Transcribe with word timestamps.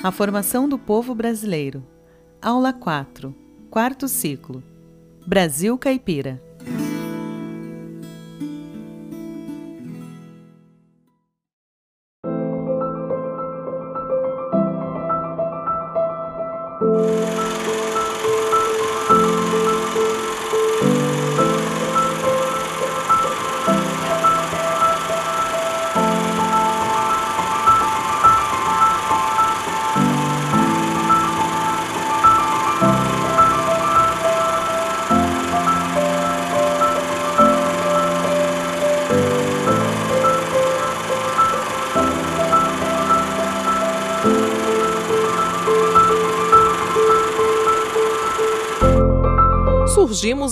A 0.00 0.12
formação 0.12 0.68
do 0.68 0.78
povo 0.78 1.12
brasileiro. 1.12 1.84
Aula 2.40 2.72
4. 2.72 3.34
Quarto 3.68 4.06
ciclo. 4.06 4.62
Brasil 5.26 5.76
Caipira. 5.76 6.40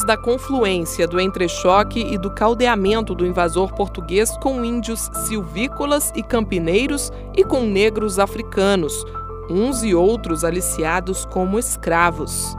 Da 0.06 0.16
confluência 0.16 1.06
do 1.06 1.20
entrechoque 1.20 2.00
e 2.00 2.16
do 2.16 2.30
caldeamento 2.30 3.14
do 3.14 3.26
invasor 3.26 3.74
português 3.74 4.30
com 4.38 4.64
índios 4.64 5.10
silvícolas 5.26 6.12
e 6.14 6.22
campineiros 6.22 7.12
e 7.36 7.42
com 7.42 7.62
negros 7.62 8.20
africanos, 8.20 9.04
uns 9.50 9.82
e 9.82 9.94
outros 9.94 10.44
aliciados 10.44 11.24
como 11.26 11.58
escravos. 11.58 12.56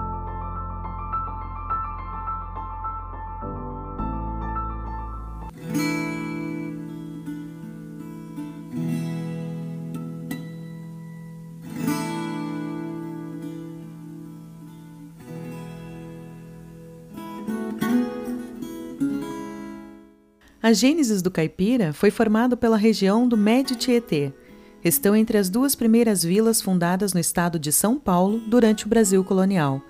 A 20.67 20.73
gênesis 20.73 21.21
do 21.21 21.31
caipira 21.31 21.93
foi 21.93 22.11
formado 22.11 22.57
pela 22.57 22.75
região 22.75 23.25
do 23.25 23.37
Médio 23.37 23.73
Tietê. 23.77 24.33
Estão 24.83 25.15
entre 25.15 25.37
as 25.37 25.49
duas 25.49 25.75
primeiras 25.75 26.25
vilas 26.25 26.61
fundadas 26.61 27.13
no 27.13 27.21
estado 27.21 27.57
de 27.57 27.71
São 27.71 27.97
Paulo 27.97 28.41
durante 28.45 28.85
o 28.85 28.89
Brasil 28.89 29.23
colonial, 29.23 29.81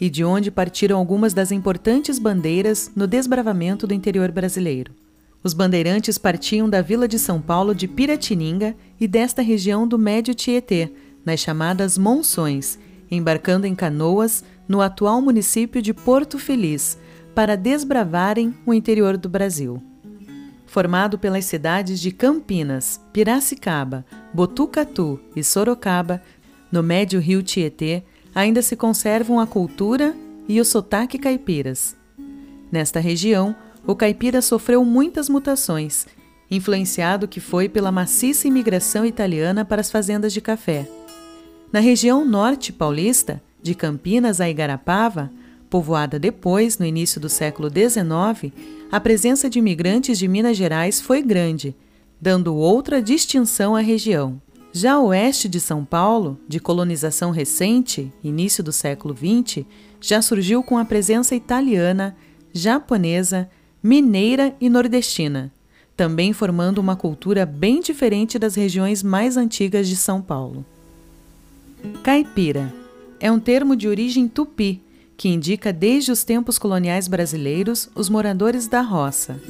e 0.00 0.08
de 0.08 0.24
onde 0.24 0.50
partiram 0.50 0.96
algumas 0.96 1.34
das 1.34 1.52
importantes 1.52 2.18
bandeiras 2.18 2.90
no 2.96 3.06
desbravamento 3.06 3.86
do 3.86 3.92
interior 3.92 4.32
brasileiro. 4.32 4.94
Os 5.42 5.52
bandeirantes 5.52 6.16
partiam 6.16 6.70
da 6.70 6.80
vila 6.80 7.06
de 7.06 7.18
São 7.18 7.38
Paulo 7.38 7.74
de 7.74 7.86
Piratininga 7.86 8.74
e 8.98 9.06
desta 9.06 9.42
região 9.42 9.86
do 9.86 9.98
Médio 9.98 10.34
Tietê, 10.34 10.90
nas 11.22 11.40
chamadas 11.40 11.98
Monções, 11.98 12.78
embarcando 13.10 13.66
em 13.66 13.74
canoas 13.74 14.42
no 14.66 14.80
atual 14.80 15.20
município 15.20 15.82
de 15.82 15.92
Porto 15.92 16.38
Feliz, 16.38 16.96
para 17.34 17.58
desbravarem 17.58 18.54
o 18.64 18.72
interior 18.72 19.18
do 19.18 19.28
Brasil 19.28 19.82
formado 20.74 21.16
pelas 21.16 21.44
cidades 21.44 22.00
de 22.00 22.10
Campinas, 22.10 23.00
Piracicaba, 23.12 24.04
Botucatu 24.34 25.20
e 25.36 25.44
Sorocaba, 25.44 26.20
no 26.72 26.82
médio 26.82 27.20
rio 27.20 27.44
Tietê, 27.44 28.02
ainda 28.34 28.60
se 28.60 28.74
conservam 28.74 29.38
a 29.38 29.46
cultura 29.46 30.12
e 30.48 30.60
o 30.60 30.64
sotaque 30.64 31.16
caipiras. 31.16 31.96
Nesta 32.72 32.98
região, 32.98 33.54
o 33.86 33.94
caipira 33.94 34.42
sofreu 34.42 34.84
muitas 34.84 35.28
mutações, 35.28 36.08
influenciado 36.50 37.28
que 37.28 37.38
foi 37.38 37.68
pela 37.68 37.92
maciça 37.92 38.48
imigração 38.48 39.06
italiana 39.06 39.64
para 39.64 39.80
as 39.80 39.92
fazendas 39.92 40.32
de 40.32 40.40
café. 40.40 40.90
Na 41.72 41.78
região 41.78 42.24
norte 42.24 42.72
paulista, 42.72 43.40
de 43.62 43.76
Campinas 43.76 44.40
a 44.40 44.50
Igarapava, 44.50 45.30
povoada 45.70 46.18
depois, 46.18 46.78
no 46.78 46.84
início 46.84 47.20
do 47.20 47.28
século 47.28 47.68
XIX, 47.68 48.52
a 48.94 49.00
presença 49.00 49.50
de 49.50 49.58
imigrantes 49.58 50.16
de 50.16 50.28
Minas 50.28 50.56
Gerais 50.56 51.00
foi 51.00 51.20
grande, 51.20 51.74
dando 52.20 52.54
outra 52.54 53.02
distinção 53.02 53.74
à 53.74 53.80
região. 53.80 54.40
Já 54.72 54.96
o 55.00 55.06
oeste 55.06 55.48
de 55.48 55.58
São 55.58 55.84
Paulo, 55.84 56.38
de 56.46 56.60
colonização 56.60 57.32
recente, 57.32 58.12
início 58.22 58.62
do 58.62 58.70
século 58.70 59.12
XX, 59.12 59.66
já 60.00 60.22
surgiu 60.22 60.62
com 60.62 60.78
a 60.78 60.84
presença 60.84 61.34
italiana, 61.34 62.16
japonesa, 62.52 63.50
mineira 63.82 64.54
e 64.60 64.70
nordestina, 64.70 65.52
também 65.96 66.32
formando 66.32 66.78
uma 66.78 66.94
cultura 66.94 67.44
bem 67.44 67.80
diferente 67.80 68.38
das 68.38 68.54
regiões 68.54 69.02
mais 69.02 69.36
antigas 69.36 69.88
de 69.88 69.96
São 69.96 70.22
Paulo. 70.22 70.64
Caipira 72.04 72.72
é 73.18 73.28
um 73.32 73.40
termo 73.40 73.74
de 73.74 73.88
origem 73.88 74.28
tupi 74.28 74.83
que 75.16 75.28
indica 75.28 75.72
desde 75.72 76.10
os 76.10 76.24
tempos 76.24 76.58
coloniais 76.58 77.08
brasileiros 77.08 77.88
os 77.94 78.08
moradores 78.08 78.66
da 78.66 78.80
roça. 78.80 79.40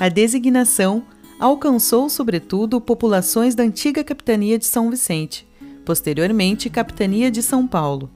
A 0.00 0.08
designação 0.08 1.04
alcançou, 1.38 2.08
sobretudo, 2.08 2.80
populações 2.80 3.54
da 3.54 3.62
antiga 3.62 4.02
capitania 4.02 4.58
de 4.58 4.64
São 4.64 4.90
Vicente, 4.90 5.46
posteriormente 5.84 6.70
capitania 6.70 7.30
de 7.30 7.42
São 7.42 7.66
Paulo, 7.66 8.10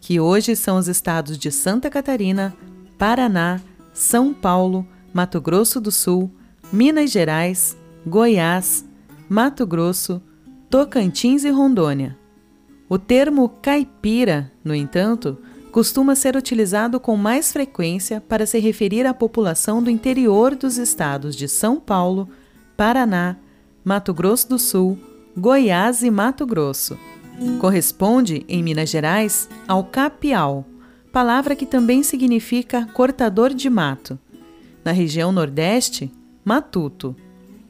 que 0.00 0.20
hoje 0.20 0.54
são 0.54 0.76
os 0.76 0.88
estados 0.88 1.38
de 1.38 1.50
Santa 1.50 1.90
Catarina, 1.90 2.54
Paraná, 2.98 3.60
São 3.92 4.32
Paulo, 4.32 4.86
Mato 5.12 5.40
Grosso 5.40 5.80
do 5.80 5.90
Sul, 5.90 6.30
Minas 6.72 7.10
Gerais, 7.10 7.76
Goiás, 8.06 8.84
Mato 9.28 9.66
Grosso, 9.66 10.22
Tocantins 10.70 11.44
e 11.44 11.50
Rondônia. 11.50 12.16
O 12.88 12.98
termo 12.98 13.48
caipira, 13.48 14.52
no 14.62 14.74
entanto, 14.74 15.38
costuma 15.76 16.14
ser 16.14 16.34
utilizado 16.38 16.98
com 16.98 17.18
mais 17.18 17.52
frequência 17.52 18.18
para 18.18 18.46
se 18.46 18.58
referir 18.58 19.04
à 19.04 19.12
população 19.12 19.82
do 19.82 19.90
interior 19.90 20.54
dos 20.54 20.78
estados 20.78 21.36
de 21.36 21.46
São 21.46 21.78
Paulo, 21.78 22.30
Paraná, 22.78 23.36
Mato 23.84 24.14
Grosso 24.14 24.48
do 24.48 24.58
Sul, 24.58 24.98
Goiás 25.36 26.02
e 26.02 26.10
Mato 26.10 26.46
Grosso. 26.46 26.98
Corresponde, 27.60 28.42
em 28.48 28.62
Minas 28.62 28.88
Gerais, 28.88 29.50
ao 29.68 29.84
capial, 29.84 30.64
palavra 31.12 31.54
que 31.54 31.66
também 31.66 32.02
significa 32.02 32.86
cortador 32.94 33.52
de 33.52 33.68
mato. 33.68 34.18
Na 34.82 34.92
região 34.92 35.30
Nordeste, 35.30 36.10
matuto. 36.42 37.14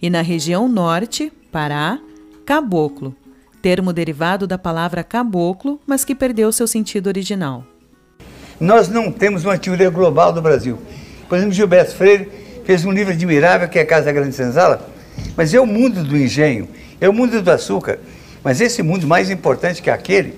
E 0.01 0.09
na 0.09 0.23
região 0.23 0.69
Norte, 0.69 1.33
Pará, 1.51 1.99
caboclo, 2.45 3.17
termo 3.61 3.93
derivado 3.93 4.47
da 4.47 4.57
palavra 4.57 5.03
caboclo, 5.03 5.81
mas 5.85 6.05
que 6.05 6.15
perdeu 6.15 6.53
seu 6.53 6.69
sentido 6.69 7.09
original. 7.09 7.67
Nós 8.59 8.89
não 8.89 9.13
temos 9.13 9.45
uma 9.45 9.59
teoria 9.59 9.91
global 9.91 10.33
do 10.33 10.41
Brasil. 10.41 10.79
Por 11.29 11.37
exemplo, 11.37 11.55
Gilberto 11.55 11.95
Freire 11.95 12.29
fez 12.65 12.85
um 12.85 12.91
livro 12.91 13.13
admirável 13.13 13.69
que 13.69 13.79
é 13.79 13.85
Casa 13.85 14.11
Grande 14.11 14.35
Senzala, 14.35 14.89
mas 15.37 15.53
é 15.53 15.61
o 15.61 15.67
mundo 15.67 16.03
do 16.03 16.17
engenho, 16.17 16.69
é 17.01 17.09
o 17.09 17.13
mundo 17.13 17.43
do 17.43 17.51
açúcar. 17.51 17.99
Mas 18.43 18.61
esse 18.61 18.83
mundo 18.83 19.07
mais 19.07 19.29
importante 19.29 19.83
que 19.83 19.91
aquele, 19.91 20.35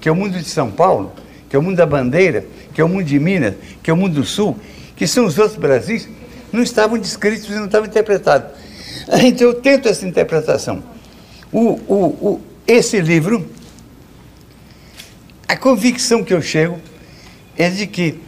que 0.00 0.08
é 0.08 0.12
o 0.12 0.16
mundo 0.16 0.38
de 0.38 0.48
São 0.48 0.70
Paulo, 0.70 1.12
que 1.48 1.54
é 1.54 1.58
o 1.58 1.62
mundo 1.62 1.76
da 1.76 1.86
bandeira, 1.86 2.44
que 2.74 2.80
é 2.80 2.84
o 2.84 2.88
mundo 2.88 3.04
de 3.04 3.18
Minas, 3.18 3.54
que 3.82 3.90
é 3.90 3.94
o 3.94 3.96
mundo 3.96 4.14
do 4.14 4.24
Sul, 4.24 4.58
que 4.96 5.06
são 5.06 5.26
os 5.26 5.38
outros 5.38 5.58
Brasis, 5.58 6.08
não 6.52 6.62
estavam 6.62 6.98
descritos 6.98 7.48
e 7.48 7.54
não 7.54 7.66
estavam 7.66 7.86
interpretados. 7.86 8.50
Então 9.22 9.48
eu 9.48 9.54
tento 9.54 9.88
essa 9.88 10.06
interpretação. 10.06 10.82
O, 11.52 11.80
o, 11.88 11.94
o, 11.94 12.40
esse 12.66 13.00
livro, 13.00 13.46
a 15.48 15.56
convicção 15.56 16.22
que 16.22 16.32
eu 16.32 16.40
chego 16.40 16.78
é 17.56 17.68
de 17.68 17.86
que 17.86 18.20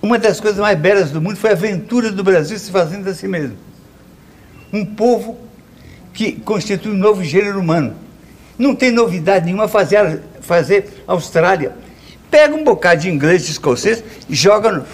uma 0.00 0.18
das 0.18 0.40
coisas 0.40 0.58
mais 0.58 0.78
belas 0.78 1.10
do 1.10 1.20
mundo 1.20 1.36
foi 1.36 1.50
a 1.50 1.52
aventura 1.54 2.10
do 2.10 2.22
Brasil 2.22 2.58
se 2.58 2.70
fazendo 2.70 3.08
a 3.08 3.14
si 3.14 3.26
mesmo. 3.26 3.56
Um 4.72 4.84
povo 4.84 5.38
que 6.12 6.32
constitui 6.32 6.92
um 6.92 6.96
novo 6.96 7.24
gênero 7.24 7.60
humano. 7.60 7.94
Não 8.58 8.74
tem 8.74 8.90
novidade 8.90 9.46
nenhuma 9.46 9.68
fazer, 9.68 10.20
fazer 10.40 11.02
Austrália. 11.06 11.72
Pega 12.30 12.54
um 12.54 12.64
bocado 12.64 13.02
de 13.02 13.08
inglês 13.10 13.48
e 13.48 13.52
escocês, 13.52 14.04
joga 14.28 14.72
no, 14.72 14.80
uh, 14.80 14.84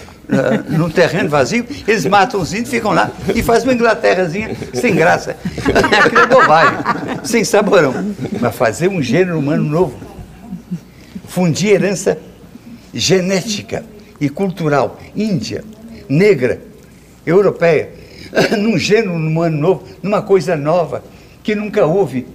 num 0.69 0.89
terreno 0.89 1.27
vazio, 1.27 1.65
eles 1.87 2.05
matam 2.05 2.39
os 2.39 2.53
índios, 2.53 2.69
ficam 2.69 2.91
lá 2.91 3.11
e 3.33 3.43
fazem 3.43 3.67
uma 3.67 3.73
Inglaterrazinha 3.73 4.55
sem 4.73 4.95
graça. 4.95 5.35
Aquilo 5.99 6.21
é 6.21 6.27
bobagem, 6.27 6.79
sem 7.23 7.43
saborão. 7.43 7.93
Mas 8.39 8.55
fazer 8.55 8.87
um 8.87 9.01
gênero 9.01 9.37
humano 9.37 9.63
novo, 9.63 9.97
fundir 11.27 11.71
herança 11.71 12.17
genética 12.95 13.83
e 14.21 14.29
cultural 14.29 14.97
índia, 15.13 15.65
negra, 16.07 16.61
europeia, 17.25 17.91
num 18.57 18.77
gênero 18.77 19.13
humano 19.13 19.57
novo, 19.57 19.83
numa 20.01 20.21
coisa 20.21 20.55
nova 20.55 21.03
que 21.43 21.53
nunca 21.53 21.85
houve. 21.85 22.25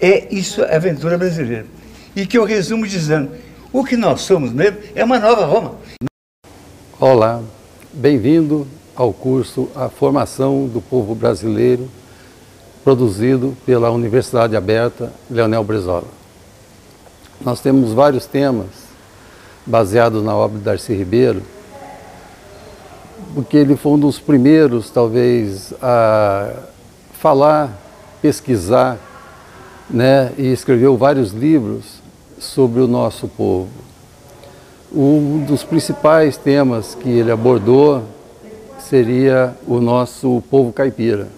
É 0.00 0.32
isso 0.32 0.62
a 0.62 0.76
aventura 0.76 1.18
brasileira. 1.18 1.66
e 2.14 2.24
que 2.24 2.38
eu 2.38 2.44
resumo 2.44 2.86
dizendo: 2.86 3.32
o 3.72 3.84
que 3.84 3.96
nós 3.96 4.20
somos 4.22 4.52
mesmo 4.52 4.78
é 4.94 5.04
uma 5.04 5.18
nova 5.18 5.44
Roma. 5.44 5.74
Olá, 6.98 7.42
bem-vindo 7.92 8.66
ao 8.94 9.12
curso 9.12 9.68
A 9.74 9.88
Formação 9.88 10.68
do 10.68 10.80
Povo 10.80 11.14
Brasileiro, 11.14 11.88
produzido 12.84 13.56
pela 13.66 13.90
Universidade 13.90 14.56
Aberta 14.56 15.12
Leonel 15.28 15.64
Brizola. 15.64 16.08
Nós 17.40 17.60
temos 17.60 17.92
vários 17.92 18.26
temas 18.26 18.79
baseados 19.70 20.22
na 20.22 20.34
obra 20.34 20.58
de 20.58 20.64
Darcy 20.64 20.92
Ribeiro, 20.92 21.42
porque 23.34 23.56
ele 23.56 23.76
foi 23.76 23.92
um 23.92 23.98
dos 23.98 24.18
primeiros, 24.18 24.90
talvez, 24.90 25.72
a 25.80 26.50
falar, 27.14 27.70
pesquisar, 28.20 28.98
né, 29.88 30.32
e 30.36 30.52
escreveu 30.52 30.96
vários 30.96 31.32
livros 31.32 32.00
sobre 32.38 32.80
o 32.80 32.88
nosso 32.88 33.28
povo. 33.28 33.68
Um 34.92 35.44
dos 35.46 35.62
principais 35.62 36.36
temas 36.36 36.96
que 36.96 37.08
ele 37.08 37.30
abordou 37.30 38.02
seria 38.78 39.54
o 39.66 39.80
nosso 39.80 40.42
povo 40.50 40.72
caipira, 40.72 41.28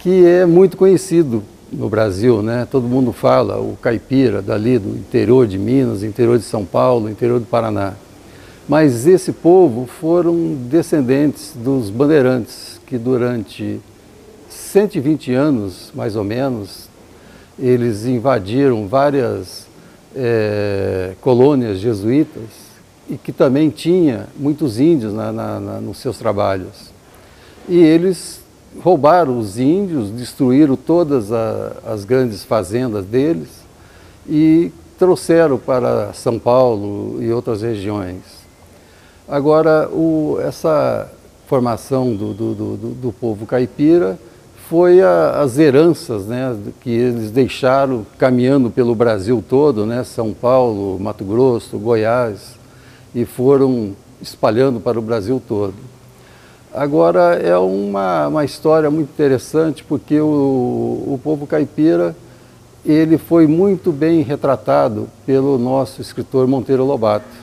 que 0.00 0.26
é 0.26 0.44
muito 0.44 0.76
conhecido 0.76 1.42
no 1.72 1.88
Brasil, 1.88 2.42
né? 2.42 2.66
Todo 2.70 2.86
mundo 2.86 3.12
fala 3.12 3.58
o 3.60 3.76
caipira 3.80 4.40
dali 4.40 4.78
do 4.78 4.90
interior 4.90 5.46
de 5.46 5.58
Minas, 5.58 6.02
interior 6.02 6.38
de 6.38 6.44
São 6.44 6.64
Paulo, 6.64 7.10
interior 7.10 7.40
do 7.40 7.46
Paraná. 7.46 7.94
Mas 8.68 9.06
esse 9.06 9.32
povo 9.32 9.86
foram 9.86 10.54
descendentes 10.68 11.52
dos 11.54 11.90
bandeirantes 11.90 12.80
que 12.86 12.98
durante 12.98 13.80
120 14.48 15.32
anos, 15.32 15.92
mais 15.94 16.16
ou 16.16 16.24
menos, 16.24 16.88
eles 17.58 18.06
invadiram 18.06 18.86
várias 18.86 19.66
é, 20.14 21.12
colônias 21.20 21.78
jesuítas 21.78 22.66
e 23.08 23.16
que 23.16 23.32
também 23.32 23.70
tinha 23.70 24.26
muitos 24.36 24.80
índios 24.80 25.12
na, 25.12 25.32
na, 25.32 25.60
na, 25.60 25.80
nos 25.80 25.98
seus 25.98 26.18
trabalhos. 26.18 26.90
E 27.68 27.78
eles 27.78 28.40
roubaram 28.82 29.38
os 29.38 29.58
índios, 29.58 30.10
destruíram 30.10 30.76
todas 30.76 31.32
a, 31.32 31.72
as 31.86 32.04
grandes 32.04 32.44
fazendas 32.44 33.04
deles 33.04 33.48
e 34.28 34.72
trouxeram 34.98 35.58
para 35.58 36.12
São 36.12 36.38
Paulo 36.38 37.22
e 37.22 37.30
outras 37.30 37.62
regiões. 37.62 38.22
Agora, 39.28 39.88
o, 39.88 40.38
essa 40.40 41.10
formação 41.46 42.14
do, 42.14 42.32
do, 42.32 42.54
do, 42.54 42.76
do 42.76 43.12
povo 43.12 43.46
caipira 43.46 44.18
foi 44.68 45.00
a, 45.00 45.42
as 45.42 45.58
heranças 45.58 46.26
né, 46.26 46.56
que 46.80 46.90
eles 46.90 47.30
deixaram 47.30 48.04
caminhando 48.18 48.70
pelo 48.70 48.94
Brasil 48.94 49.44
todo, 49.48 49.86
né, 49.86 50.02
São 50.02 50.32
Paulo, 50.32 50.98
Mato 50.98 51.24
Grosso, 51.24 51.78
Goiás, 51.78 52.56
e 53.14 53.24
foram 53.24 53.94
espalhando 54.20 54.80
para 54.80 54.98
o 54.98 55.02
Brasil 55.02 55.40
todo. 55.46 55.74
Agora, 56.76 57.36
é 57.36 57.56
uma, 57.56 58.28
uma 58.28 58.44
história 58.44 58.90
muito 58.90 59.08
interessante 59.08 59.82
porque 59.82 60.20
o, 60.20 60.26
o 60.26 61.20
povo 61.24 61.46
caipira 61.46 62.14
ele 62.84 63.16
foi 63.16 63.46
muito 63.46 63.90
bem 63.90 64.20
retratado 64.20 65.08
pelo 65.24 65.56
nosso 65.56 66.02
escritor 66.02 66.46
Monteiro 66.46 66.84
Lobato. 66.84 67.34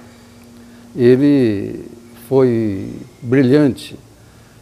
Ele 0.95 1.83
foi 2.29 2.91
brilhante 3.23 3.97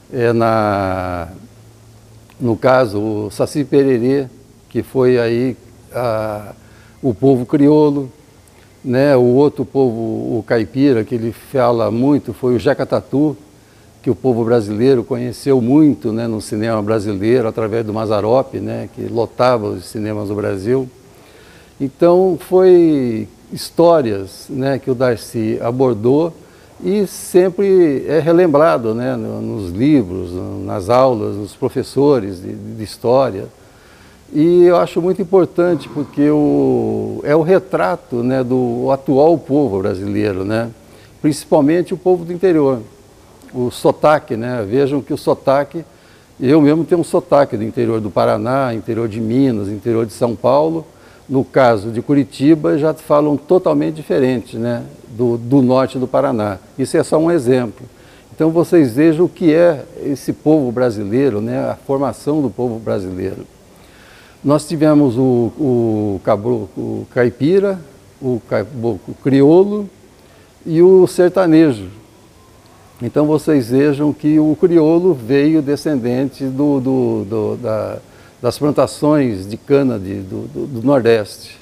é, 0.10 0.32
na, 0.32 1.28
no 2.40 2.56
caso, 2.56 3.26
o 3.26 3.30
Saci 3.30 3.66
Pererê, 3.66 4.28
que 4.70 4.82
foi 4.82 5.20
aí 5.20 5.58
a, 5.94 6.54
o 7.02 7.14
povo 7.14 7.46
crioulo, 7.46 8.10
né? 8.82 9.18
o 9.18 9.36
outro 9.36 9.66
povo, 9.66 10.40
o 10.40 10.46
caipira, 10.48 11.04
que 11.04 11.16
ele 11.16 11.34
fala 11.34 11.92
muito, 11.92 12.34
foi 12.34 12.56
o 12.56 12.60
Jacatatu, 12.60 13.36
que 14.02 14.10
o 14.10 14.16
povo 14.16 14.44
brasileiro 14.44 15.04
conheceu 15.04 15.62
muito 15.62 16.12
né, 16.12 16.28
no 16.28 16.42
cinema 16.42 16.82
brasileiro, 16.82 17.48
através 17.48 17.86
do 17.86 17.94
Mazarop, 17.94 18.56
né, 18.56 18.90
que 18.96 19.04
lotava 19.04 19.68
os 19.68 19.86
cinemas 19.86 20.30
do 20.30 20.36
Brasil. 20.36 20.90
Então, 21.80 22.38
foi 22.40 23.28
histórias 23.54 24.48
né, 24.50 24.80
que 24.80 24.90
o 24.90 24.96
Darcy 24.96 25.60
abordou 25.62 26.34
e 26.84 27.06
sempre 27.06 28.06
é 28.08 28.20
relembrado 28.20 28.96
né, 28.96 29.16
nos 29.16 29.72
livros, 29.72 30.32
nas 30.66 30.90
aulas, 30.90 31.36
nos 31.36 31.56
professores 31.56 32.42
de, 32.42 32.54
de 32.54 32.84
história. 32.84 33.46
E 34.34 34.64
eu 34.64 34.78
acho 34.78 35.02
muito 35.02 35.22
importante 35.22 35.90
porque 35.90 36.30
o, 36.30 37.20
é 37.24 37.36
o 37.36 37.42
retrato 37.42 38.24
né, 38.24 38.44
do 38.44 38.90
atual 38.92 39.38
povo 39.38 39.80
brasileiro, 39.80 40.46
né? 40.46 40.72
principalmente 41.22 41.94
o 41.94 41.98
povo 41.98 42.26
do 42.26 42.34
interior. 42.34 42.80
O 43.54 43.70
sotaque, 43.70 44.36
né? 44.36 44.66
vejam 44.68 45.02
que 45.02 45.14
o 45.14 45.18
sotaque, 45.18 45.84
eu 46.40 46.62
mesmo 46.62 46.86
tenho 46.86 47.02
um 47.02 47.04
sotaque 47.04 47.58
do 47.58 47.64
interior 47.64 48.00
do 48.00 48.10
Paraná, 48.10 48.74
interior 48.74 49.08
de 49.08 49.20
Minas, 49.20 49.68
interior 49.68 50.06
de 50.06 50.14
São 50.14 50.36
Paulo. 50.36 50.86
No 51.28 51.46
caso 51.46 51.92
de 51.92 52.02
Curitiba, 52.02 52.78
já 52.78 52.94
falam 52.94 53.38
totalmente 53.38 53.96
diferente 53.96 54.58
né? 54.58 54.84
do, 55.10 55.38
do 55.38 55.62
norte 55.62 55.98
do 55.98 56.08
Paraná. 56.08 56.58
Isso 56.78 56.98
é 56.98 57.04
só 57.04 57.18
um 57.18 57.32
exemplo. 57.32 57.86
Então 58.34 58.50
vocês 58.50 58.96
vejam 58.96 59.26
o 59.26 59.30
que 59.30 59.54
é 59.54 59.86
esse 60.04 60.34
povo 60.34 60.72
brasileiro, 60.72 61.42
né? 61.42 61.60
a 61.70 61.76
formação 61.76 62.42
do 62.42 62.50
povo 62.50 62.80
brasileiro. 62.80 63.46
Nós 64.44 64.68
tivemos 64.68 65.16
o, 65.18 65.52
o, 65.60 66.22
cabro, 66.24 66.68
o 66.76 67.06
caipira, 67.14 67.80
o 68.20 68.42
caboclo 68.50 69.14
crioulo 69.24 69.88
e 70.66 70.82
o 70.82 71.06
sertanejo. 71.06 72.01
Então 73.02 73.26
vocês 73.26 73.70
vejam 73.70 74.14
que 74.14 74.40
o 74.40 74.56
crioulo 74.56 75.14
veio 75.14 75.62
descendente 75.62 76.46
do, 76.46 76.80
do, 76.80 77.26
do, 77.26 77.56
da, 77.58 77.98
das 78.40 78.60
plantações 78.60 79.48
de 79.48 79.58
cana 79.58 79.98
de, 79.98 80.20
do, 80.20 80.82
Nordeste. 80.84 81.58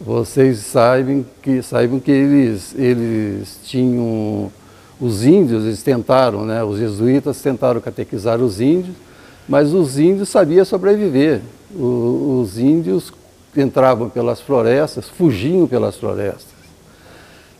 Vocês 0.00 0.58
saibam 0.58 1.24
que, 1.40 1.62
saibam 1.62 2.00
que 2.00 2.10
eles, 2.10 2.74
eles 2.76 3.60
tinham, 3.62 4.50
os 5.00 5.24
índios, 5.24 5.64
eles 5.64 5.82
tentaram, 5.82 6.44
né, 6.44 6.64
os 6.64 6.78
jesuítas 6.78 7.40
tentaram 7.40 7.80
catequizar 7.80 8.40
os 8.40 8.60
índios, 8.60 8.96
mas 9.48 9.72
os 9.72 9.98
índios 9.98 10.28
sabiam 10.30 10.64
sobreviver 10.64 11.42
o, 11.74 12.40
os 12.42 12.58
índios 12.58 13.12
entravam 13.56 14.08
pelas 14.08 14.40
florestas, 14.40 15.08
fugiam 15.08 15.66
pelas 15.66 15.96
florestas. 15.96 16.58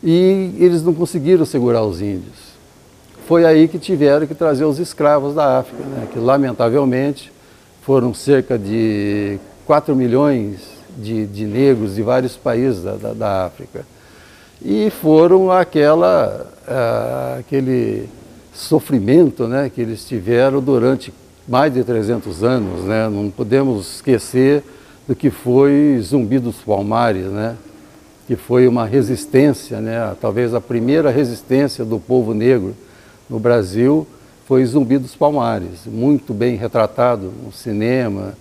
E 0.03 0.55
eles 0.57 0.83
não 0.83 0.93
conseguiram 0.93 1.45
segurar 1.45 1.83
os 1.83 2.01
índios. 2.01 2.50
Foi 3.31 3.45
aí 3.45 3.69
que 3.69 3.79
tiveram 3.79 4.27
que 4.27 4.35
trazer 4.35 4.65
os 4.65 4.77
escravos 4.77 5.33
da 5.33 5.59
África, 5.59 5.81
né, 5.85 6.05
que 6.11 6.19
lamentavelmente 6.19 7.31
foram 7.81 8.13
cerca 8.13 8.59
de 8.59 9.39
4 9.65 9.95
milhões 9.95 10.59
de, 10.97 11.25
de 11.27 11.45
negros 11.45 11.95
de 11.95 12.01
vários 12.01 12.35
países 12.35 12.83
da, 12.83 12.95
da, 12.95 13.13
da 13.13 13.45
África. 13.45 13.85
E 14.61 14.89
foram 14.89 15.49
aquela, 15.49 16.45
aquele 17.39 18.09
sofrimento 18.53 19.47
né, 19.47 19.71
que 19.73 19.79
eles 19.79 20.03
tiveram 20.05 20.59
durante 20.59 21.13
mais 21.47 21.73
de 21.73 21.85
300 21.85 22.43
anos, 22.43 22.83
né? 22.83 23.07
não 23.07 23.29
podemos 23.29 23.95
esquecer 23.95 24.61
do 25.07 25.15
que 25.15 25.29
foi 25.29 25.97
Zumbi 26.01 26.37
dos 26.37 26.57
Palmares, 26.57 27.27
né? 27.27 27.55
que 28.27 28.35
foi 28.35 28.67
uma 28.67 28.85
resistência, 28.85 29.79
né? 29.79 30.13
talvez 30.19 30.53
a 30.53 30.59
primeira 30.59 31.09
resistência 31.09 31.85
do 31.85 31.97
povo 31.97 32.33
negro 32.33 32.75
no 33.31 33.39
Brasil 33.39 34.05
foi 34.45 34.65
Zumbi 34.65 34.97
dos 34.97 35.15
Palmares, 35.15 35.85
muito 35.85 36.33
bem 36.33 36.57
retratado 36.57 37.31
no 37.43 37.53
cinema, 37.53 38.33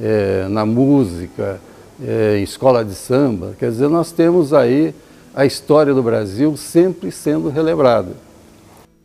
é, 0.00 0.48
na 0.48 0.64
música, 0.64 1.60
é, 2.02 2.38
em 2.38 2.42
escola 2.42 2.82
de 2.82 2.94
samba. 2.94 3.54
Quer 3.58 3.70
dizer, 3.70 3.88
nós 3.88 4.10
temos 4.10 4.54
aí 4.54 4.94
a 5.34 5.44
história 5.44 5.92
do 5.92 6.02
Brasil 6.02 6.56
sempre 6.56 7.12
sendo 7.12 7.50
relembrada. 7.50 8.16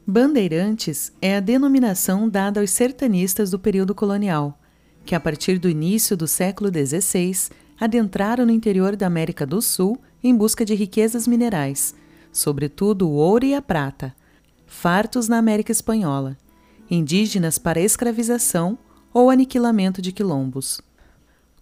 Bandeirantes 0.07 1.11
é 1.21 1.35
a 1.35 1.41
denominação 1.41 2.29
dada 2.29 2.61
aos 2.61 2.71
sertanistas 2.71 3.51
do 3.51 3.59
período 3.59 3.93
colonial, 3.93 4.57
que 5.03 5.15
a 5.15 5.19
partir 5.19 5.59
do 5.59 5.67
início 5.67 6.15
do 6.15 6.27
século 6.27 6.69
XVI 6.69 7.49
adentraram 7.77 8.45
no 8.45 8.51
interior 8.51 8.95
da 8.95 9.07
América 9.07 9.45
do 9.45 9.61
Sul 9.61 9.97
em 10.23 10.33
busca 10.33 10.63
de 10.63 10.73
riquezas 10.75 11.27
minerais, 11.27 11.93
sobretudo 12.31 13.09
o 13.09 13.13
ouro 13.15 13.43
e 13.43 13.53
a 13.53 13.61
prata, 13.61 14.13
fartos 14.75 15.27
na 15.27 15.37
América 15.37 15.71
Espanhola, 15.71 16.37
indígenas 16.89 17.57
para 17.57 17.79
escravização 17.79 18.77
ou 19.13 19.29
aniquilamento 19.29 20.01
de 20.01 20.11
quilombos. 20.11 20.81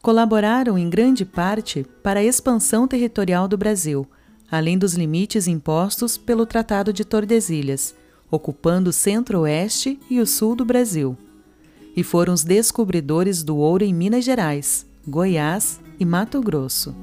Colaboraram 0.02 0.78
em 0.78 0.90
grande 0.90 1.24
parte 1.24 1.86
para 2.02 2.20
a 2.20 2.24
expansão 2.24 2.88
territorial 2.88 3.48
do 3.48 3.58
Brasil, 3.58 4.06
além 4.52 4.78
dos 4.78 4.96
limites 4.96 5.48
impostos 5.48 6.18
pelo 6.18 6.46
Tratado 6.46 6.92
de 6.92 7.06
Tordesilhas 7.06 7.96
ocupando 8.36 8.90
o 8.90 8.94
centro-oeste 8.94 10.00
e 10.10 10.20
o 10.20 10.26
sul 10.26 10.56
do 10.56 10.66
Brasil. 10.66 11.16
E 11.96 12.04
foram 12.04 12.34
os 12.34 12.44
descobridores 12.44 13.44
do 13.44 13.56
ouro 13.58 13.84
em 13.84 13.94
Minas 13.94 14.26
Gerais, 14.26 14.88
Goiás 15.08 15.80
e 16.00 16.06
Mato 16.06 16.42
Grosso. 16.42 16.96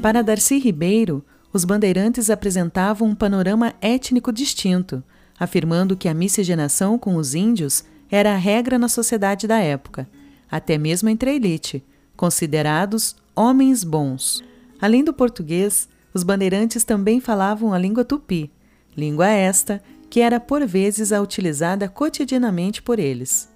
Para 0.00 0.22
Darcy 0.22 0.58
Ribeiro, 0.58 1.24
os 1.56 1.64
bandeirantes 1.64 2.28
apresentavam 2.28 3.08
um 3.08 3.14
panorama 3.14 3.72
étnico 3.80 4.30
distinto, 4.30 5.02
afirmando 5.40 5.96
que 5.96 6.06
a 6.06 6.12
miscigenação 6.12 6.98
com 6.98 7.16
os 7.16 7.34
índios 7.34 7.82
era 8.10 8.34
a 8.34 8.36
regra 8.36 8.78
na 8.78 8.88
sociedade 8.88 9.46
da 9.46 9.58
época, 9.58 10.06
até 10.50 10.76
mesmo 10.76 11.08
entre 11.08 11.30
a 11.30 11.34
elite, 11.34 11.82
considerados 12.14 13.16
homens 13.34 13.84
bons. 13.84 14.44
Além 14.78 15.02
do 15.02 15.14
português, 15.14 15.88
os 16.12 16.22
bandeirantes 16.22 16.84
também 16.84 17.20
falavam 17.20 17.72
a 17.72 17.78
língua 17.78 18.04
tupi, 18.04 18.50
língua 18.94 19.26
esta 19.26 19.82
que 20.10 20.20
era 20.20 20.38
por 20.38 20.64
vezes 20.66 21.10
a 21.10 21.22
utilizada 21.22 21.88
cotidianamente 21.88 22.82
por 22.82 22.98
eles. 22.98 23.48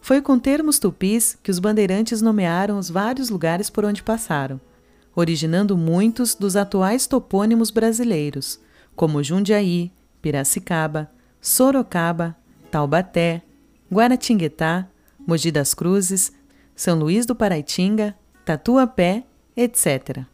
Foi 0.00 0.22
com 0.22 0.38
termos 0.38 0.78
tupis 0.78 1.36
que 1.42 1.50
os 1.50 1.58
bandeirantes 1.58 2.22
nomearam 2.22 2.78
os 2.78 2.88
vários 2.88 3.28
lugares 3.28 3.68
por 3.68 3.84
onde 3.84 4.02
passaram, 4.02 4.58
originando 5.14 5.76
muitos 5.76 6.34
dos 6.34 6.56
atuais 6.56 7.06
topônimos 7.06 7.70
brasileiros, 7.70 8.58
como 8.96 9.22
Jundiaí, 9.22 9.92
Piracicaba, 10.20 11.10
Sorocaba, 11.40 12.36
Taubaté, 12.70 13.42
Guaratinguetá, 13.92 14.88
Mogi 15.26 15.50
das 15.50 15.74
Cruzes, 15.74 16.32
São 16.74 16.98
Luís 16.98 17.26
do 17.26 17.34
Paraitinga, 17.34 18.14
Tatuapé, 18.44 19.24
etc. 19.56 20.24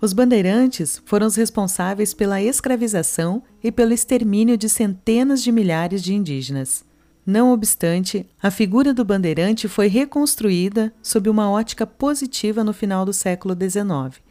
Os 0.00 0.12
bandeirantes 0.12 1.00
foram 1.06 1.26
os 1.26 1.36
responsáveis 1.36 2.12
pela 2.12 2.42
escravização 2.42 3.42
e 3.62 3.72
pelo 3.72 3.94
extermínio 3.94 4.56
de 4.56 4.68
centenas 4.68 5.42
de 5.42 5.50
milhares 5.50 6.02
de 6.02 6.14
indígenas. 6.14 6.84
Não 7.24 7.50
obstante, 7.50 8.28
a 8.40 8.50
figura 8.50 8.94
do 8.94 9.04
bandeirante 9.04 9.66
foi 9.66 9.88
reconstruída 9.88 10.92
sob 11.02 11.28
uma 11.28 11.50
ótica 11.50 11.86
positiva 11.86 12.62
no 12.62 12.72
final 12.72 13.04
do 13.04 13.12
século 13.12 13.56
XIX 13.58 14.25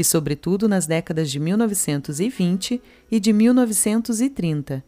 e, 0.00 0.04
sobretudo, 0.04 0.66
nas 0.66 0.86
décadas 0.86 1.30
de 1.30 1.38
1920 1.38 2.80
e 3.10 3.20
de 3.20 3.32
1930, 3.34 4.82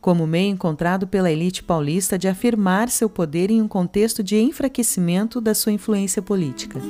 como 0.00 0.24
meio 0.24 0.52
encontrado 0.52 1.04
pela 1.04 1.32
elite 1.32 1.64
paulista 1.64 2.16
de 2.16 2.28
afirmar 2.28 2.88
seu 2.88 3.10
poder 3.10 3.50
em 3.50 3.60
um 3.60 3.66
contexto 3.66 4.22
de 4.22 4.38
enfraquecimento 4.38 5.40
da 5.40 5.52
sua 5.52 5.72
influência 5.72 6.22
política. 6.22 6.80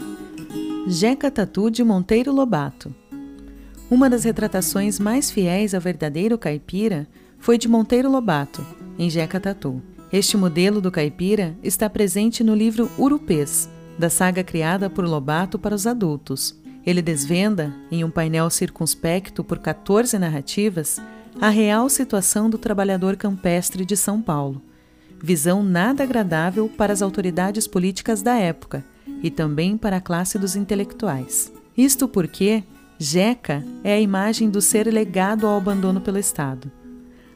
Jeca 0.86 1.30
Tatu 1.30 1.70
de 1.70 1.82
Monteiro 1.82 2.30
Lobato 2.30 2.94
Uma 3.90 4.10
das 4.10 4.24
retratações 4.24 4.98
mais 4.98 5.30
fiéis 5.30 5.74
ao 5.74 5.80
verdadeiro 5.80 6.36
caipira 6.36 7.08
foi 7.38 7.56
de 7.56 7.68
Monteiro 7.68 8.10
Lobato, 8.10 8.64
em 8.98 9.08
Jeca 9.08 9.40
Tatu. 9.40 9.80
Este 10.12 10.36
modelo 10.36 10.78
do 10.78 10.90
caipira 10.90 11.56
está 11.62 11.88
presente 11.88 12.44
no 12.44 12.54
livro 12.54 12.90
Urupês, 12.98 13.70
da 13.98 14.10
saga 14.10 14.44
criada 14.44 14.90
por 14.90 15.06
Lobato 15.06 15.58
para 15.58 15.74
os 15.74 15.86
adultos. 15.86 16.60
Ele 16.84 17.00
desvenda, 17.00 17.74
em 17.90 18.04
um 18.04 18.10
painel 18.10 18.50
circunspecto 18.50 19.44
por 19.44 19.58
14 19.58 20.18
narrativas, 20.18 21.00
a 21.40 21.48
real 21.48 21.88
situação 21.88 22.50
do 22.50 22.58
trabalhador 22.58 23.16
campestre 23.16 23.84
de 23.84 23.96
São 23.96 24.20
Paulo, 24.20 24.60
visão 25.22 25.62
nada 25.62 26.02
agradável 26.02 26.68
para 26.68 26.92
as 26.92 27.02
autoridades 27.02 27.66
políticas 27.66 28.22
da 28.22 28.34
época 28.34 28.84
e 29.22 29.30
também 29.30 29.76
para 29.76 29.96
a 29.96 30.00
classe 30.00 30.38
dos 30.38 30.56
intelectuais. 30.56 31.52
Isto 31.76 32.08
porque 32.08 32.64
Jeca 32.98 33.64
é 33.82 33.94
a 33.94 34.00
imagem 34.00 34.50
do 34.50 34.60
ser 34.60 34.92
legado 34.92 35.46
ao 35.46 35.56
abandono 35.56 36.00
pelo 36.00 36.18
Estado 36.18 36.70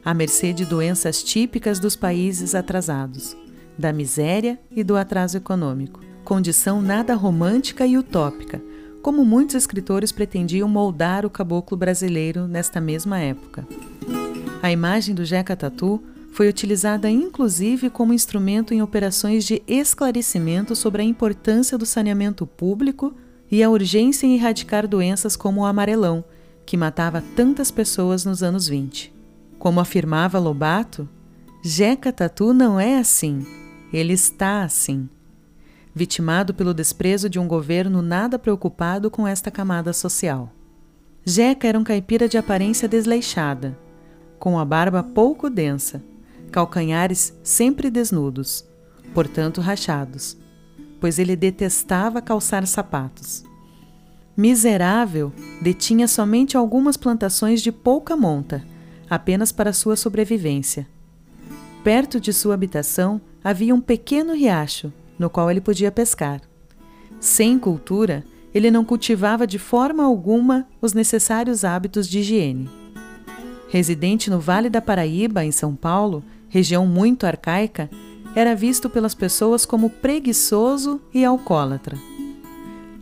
à 0.07 0.13
mercê 0.13 0.53
de 0.53 0.63
doenças 0.63 1.21
típicas 1.21 1.79
dos 1.79 1.93
países 1.93 2.55
atrasados, 2.55 3.35
da 3.77 3.91
miséria 3.91 4.57
e 4.71 4.81
do 4.81 4.95
atraso 4.95 5.35
econômico. 5.35 5.99
Condição 6.23 6.81
nada 6.81 7.13
romântica 7.13 7.85
e 7.85 7.97
utópica, 7.97 8.61
como 9.07 9.23
muitos 9.23 9.55
escritores 9.55 10.11
pretendiam 10.11 10.67
moldar 10.67 11.25
o 11.25 11.29
caboclo 11.29 11.77
brasileiro 11.77 12.45
nesta 12.45 12.81
mesma 12.81 13.17
época. 13.17 13.65
A 14.61 14.69
imagem 14.69 15.15
do 15.15 15.23
Jeca 15.23 15.55
Tatu 15.55 16.03
foi 16.33 16.49
utilizada 16.49 17.09
inclusive 17.09 17.89
como 17.89 18.13
instrumento 18.13 18.73
em 18.73 18.81
operações 18.81 19.45
de 19.45 19.63
esclarecimento 19.65 20.75
sobre 20.75 21.03
a 21.03 21.05
importância 21.05 21.77
do 21.77 21.85
saneamento 21.85 22.45
público 22.45 23.13
e 23.49 23.63
a 23.63 23.69
urgência 23.69 24.27
em 24.27 24.35
erradicar 24.35 24.85
doenças 24.85 25.37
como 25.37 25.61
o 25.61 25.65
amarelão, 25.65 26.21
que 26.65 26.75
matava 26.75 27.23
tantas 27.33 27.71
pessoas 27.71 28.25
nos 28.25 28.43
anos 28.43 28.67
20. 28.67 29.15
Como 29.57 29.79
afirmava 29.79 30.37
Lobato, 30.37 31.07
Jeca 31.63 32.11
Tatu 32.11 32.53
não 32.53 32.77
é 32.77 32.97
assim, 32.97 33.47
ele 33.93 34.11
está 34.11 34.63
assim. 34.63 35.07
Vitimado 35.97 36.53
pelo 36.53 36.75
desprezo 36.75 37.27
de 37.27 37.39
um 37.39 37.47
governo 37.47 38.03
nada 38.03 38.37
preocupado 38.37 39.09
com 39.09 39.27
esta 39.27 39.49
camada 39.49 39.91
social. 39.91 40.53
Jeca 41.25 41.67
era 41.67 41.79
um 41.79 41.83
caipira 41.83 42.29
de 42.29 42.37
aparência 42.37 42.87
desleixada, 42.87 43.75
com 44.37 44.59
a 44.59 44.63
barba 44.63 45.01
pouco 45.01 45.49
densa, 45.49 46.03
calcanhares 46.51 47.35
sempre 47.41 47.89
desnudos, 47.89 48.63
portanto 49.11 49.59
rachados, 49.59 50.37
pois 51.01 51.17
ele 51.17 51.35
detestava 51.35 52.21
calçar 52.21 52.67
sapatos. 52.67 53.43
Miserável, 54.37 55.33
detinha 55.59 56.07
somente 56.07 56.55
algumas 56.55 56.95
plantações 56.95 57.59
de 57.59 57.71
pouca 57.71 58.15
monta 58.15 58.63
apenas 59.09 59.51
para 59.51 59.73
sua 59.73 59.95
sobrevivência. 59.95 60.87
Perto 61.83 62.19
de 62.19 62.31
sua 62.31 62.53
habitação 62.53 63.19
havia 63.43 63.73
um 63.73 63.81
pequeno 63.81 64.35
riacho, 64.35 64.93
no 65.17 65.29
qual 65.29 65.49
ele 65.49 65.61
podia 65.61 65.91
pescar. 65.91 66.41
Sem 67.19 67.57
cultura, 67.57 68.23
ele 68.53 68.71
não 68.71 68.85
cultivava 68.85 69.45
de 69.45 69.59
forma 69.59 70.03
alguma 70.03 70.67
os 70.81 70.93
necessários 70.93 71.63
hábitos 71.63 72.07
de 72.07 72.19
higiene. 72.19 72.69
Residente 73.69 74.29
no 74.29 74.39
Vale 74.39 74.69
da 74.69 74.81
Paraíba, 74.81 75.43
em 75.43 75.51
São 75.51 75.75
Paulo, 75.75 76.23
região 76.47 76.85
muito 76.85 77.25
arcaica, 77.25 77.89
era 78.33 78.55
visto 78.55 78.89
pelas 78.89 79.15
pessoas 79.15 79.65
como 79.65 79.89
preguiçoso 79.89 81.01
e 81.13 81.25
alcoólatra. 81.25 81.97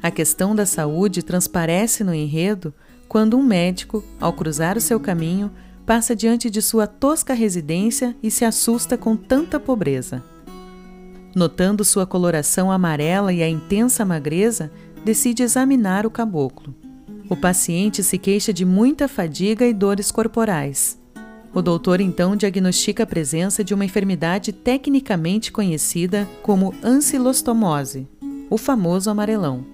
A 0.01 0.10
questão 0.10 0.55
da 0.55 0.65
saúde 0.65 1.24
transparece 1.24 2.03
no 2.03 2.13
enredo 2.13 2.74
quando 3.07 3.38
um 3.38 3.43
médico, 3.43 4.03
ao 4.19 4.34
cruzar 4.34 4.77
o 4.77 4.81
seu 4.81 5.00
caminho, 5.00 5.51
passa 5.86 6.15
diante 6.15 6.50
de 6.50 6.62
sua 6.62 6.88
tosca 6.88 7.34
residência 7.34 8.15
e 8.22 8.31
se 8.31 8.43
assusta 8.43 8.98
com 8.98 9.15
tanta 9.15 9.60
pobreza. 9.60 10.24
Notando 11.35 11.83
sua 11.83 12.05
coloração 12.05 12.71
amarela 12.71 13.33
e 13.33 13.43
a 13.43 13.49
intensa 13.49 14.05
magreza, 14.05 14.71
decide 15.03 15.43
examinar 15.43 16.05
o 16.05 16.09
caboclo. 16.09 16.73
O 17.29 17.35
paciente 17.35 18.01
se 18.01 18.17
queixa 18.17 18.53
de 18.53 18.63
muita 18.63 19.09
fadiga 19.09 19.67
e 19.67 19.73
dores 19.73 20.11
corporais. 20.11 20.97
O 21.53 21.61
doutor 21.61 21.99
então 21.99 22.37
diagnostica 22.37 23.03
a 23.03 23.05
presença 23.05 23.65
de 23.65 23.73
uma 23.73 23.83
enfermidade 23.83 24.53
tecnicamente 24.53 25.51
conhecida 25.51 26.25
como 26.41 26.73
ancilostomose, 26.81 28.07
o 28.49 28.57
famoso 28.57 29.09
amarelão. 29.09 29.65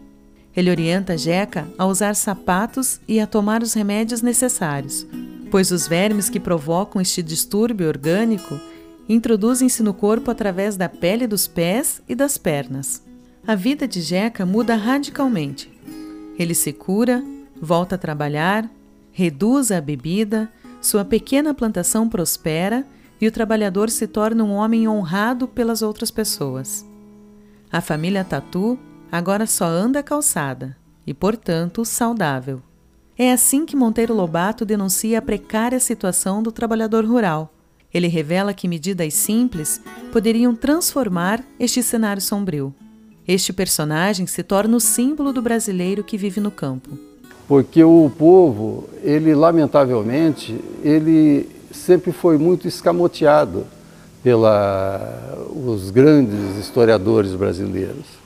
Ele 0.56 0.70
orienta 0.72 1.18
Jeca 1.18 1.68
a 1.78 1.86
usar 1.86 2.16
sapatos 2.16 3.00
e 3.08 3.20
a 3.20 3.28
tomar 3.28 3.62
os 3.62 3.74
remédios 3.74 4.24
necessários, 4.24 5.06
pois 5.52 5.72
os 5.72 5.88
vermes 5.88 6.28
que 6.28 6.40
provocam 6.40 7.02
este 7.02 7.22
distúrbio 7.22 7.88
orgânico 7.88 8.60
introduzem-se 9.14 9.84
no 9.84 9.94
corpo 9.94 10.32
através 10.32 10.78
da 10.78 10.88
pele 10.88 11.28
dos 11.28 11.48
pés 11.48 12.02
e 12.08 12.16
das 12.16 12.38
pernas. 12.38 13.04
A 13.46 13.56
vida 13.56 13.88
de 13.88 14.02
Jeca 14.02 14.46
muda 14.46 14.76
radicalmente. 14.76 15.72
Ele 16.38 16.54
se 16.54 16.72
cura, 16.72 17.24
volta 17.60 17.96
a 17.96 17.98
trabalhar, 17.98 18.70
reduz 19.12 19.72
a 19.72 19.82
bebida, 19.82 20.50
sua 20.80 21.04
pequena 21.04 21.54
plantação 21.54 22.08
prospera 22.08 22.86
e 23.20 23.28
o 23.28 23.32
trabalhador 23.32 23.90
se 23.90 24.08
torna 24.08 24.44
um 24.44 24.54
homem 24.54 24.88
honrado 24.88 25.48
pelas 25.48 25.82
outras 25.82 26.10
pessoas. 26.10 26.86
A 27.72 27.82
família 27.82 28.24
Tatu 28.24 28.80
agora 29.12 29.46
só 29.46 29.66
anda 29.66 30.02
calçada 30.02 30.78
e, 31.06 31.14
portanto, 31.14 31.84
saudável. 31.84 32.62
É 33.18 33.32
assim 33.32 33.66
que 33.66 33.76
Monteiro 33.76 34.14
Lobato 34.14 34.66
denuncia 34.66 35.20
a 35.20 35.22
precária 35.22 35.80
situação 35.80 36.42
do 36.42 36.52
trabalhador 36.52 37.06
rural. 37.06 37.54
Ele 37.94 38.08
revela 38.08 38.54
que 38.54 38.68
medidas 38.68 39.14
simples 39.14 39.82
poderiam 40.12 40.56
transformar 40.56 41.44
este 41.60 41.84
cenário 41.84 42.22
sombrio. 42.22 42.74
Este 43.28 43.52
personagem 43.54 44.26
se 44.28 44.44
torna 44.44 44.78
o 44.78 44.80
símbolo 44.80 45.32
do 45.32 45.42
brasileiro 45.42 46.04
que 46.04 46.18
vive 46.18 46.40
no 46.40 46.52
campo. 46.52 46.98
Porque 47.48 47.84
o 47.84 48.12
povo, 48.18 48.90
ele 49.04 49.36
lamentavelmente, 49.36 50.60
ele 50.84 51.50
sempre 51.72 52.12
foi 52.12 52.38
muito 52.38 52.68
escamoteado 52.68 53.66
pelos 54.24 55.90
grandes 55.92 56.58
historiadores 56.58 57.34
brasileiros 57.36 58.22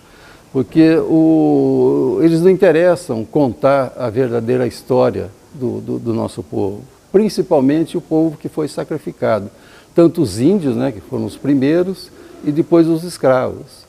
porque 0.56 0.96
o, 1.00 2.20
eles 2.22 2.40
não 2.40 2.50
interessam 2.50 3.26
contar 3.26 3.92
a 3.98 4.10
verdadeira 4.10 4.66
história 4.66 5.30
do, 5.54 5.82
do, 5.82 6.00
do, 6.00 6.14
nosso 6.14 6.42
povo, 6.42 6.82
principalmente 7.16 7.98
o 7.98 8.02
povo 8.02 8.36
que 8.36 8.50
foi 8.50 8.68
sacrificado, 8.68 9.50
tanto 9.96 10.22
os 10.22 10.38
índios, 10.38 10.76
né, 10.76 10.92
que 10.92 11.00
foram 11.00 11.24
os 11.24 11.38
primeiros, 11.38 12.12
e 12.44 12.52
depois 12.52 12.90
os 12.90 13.06
escravos. 13.06 13.86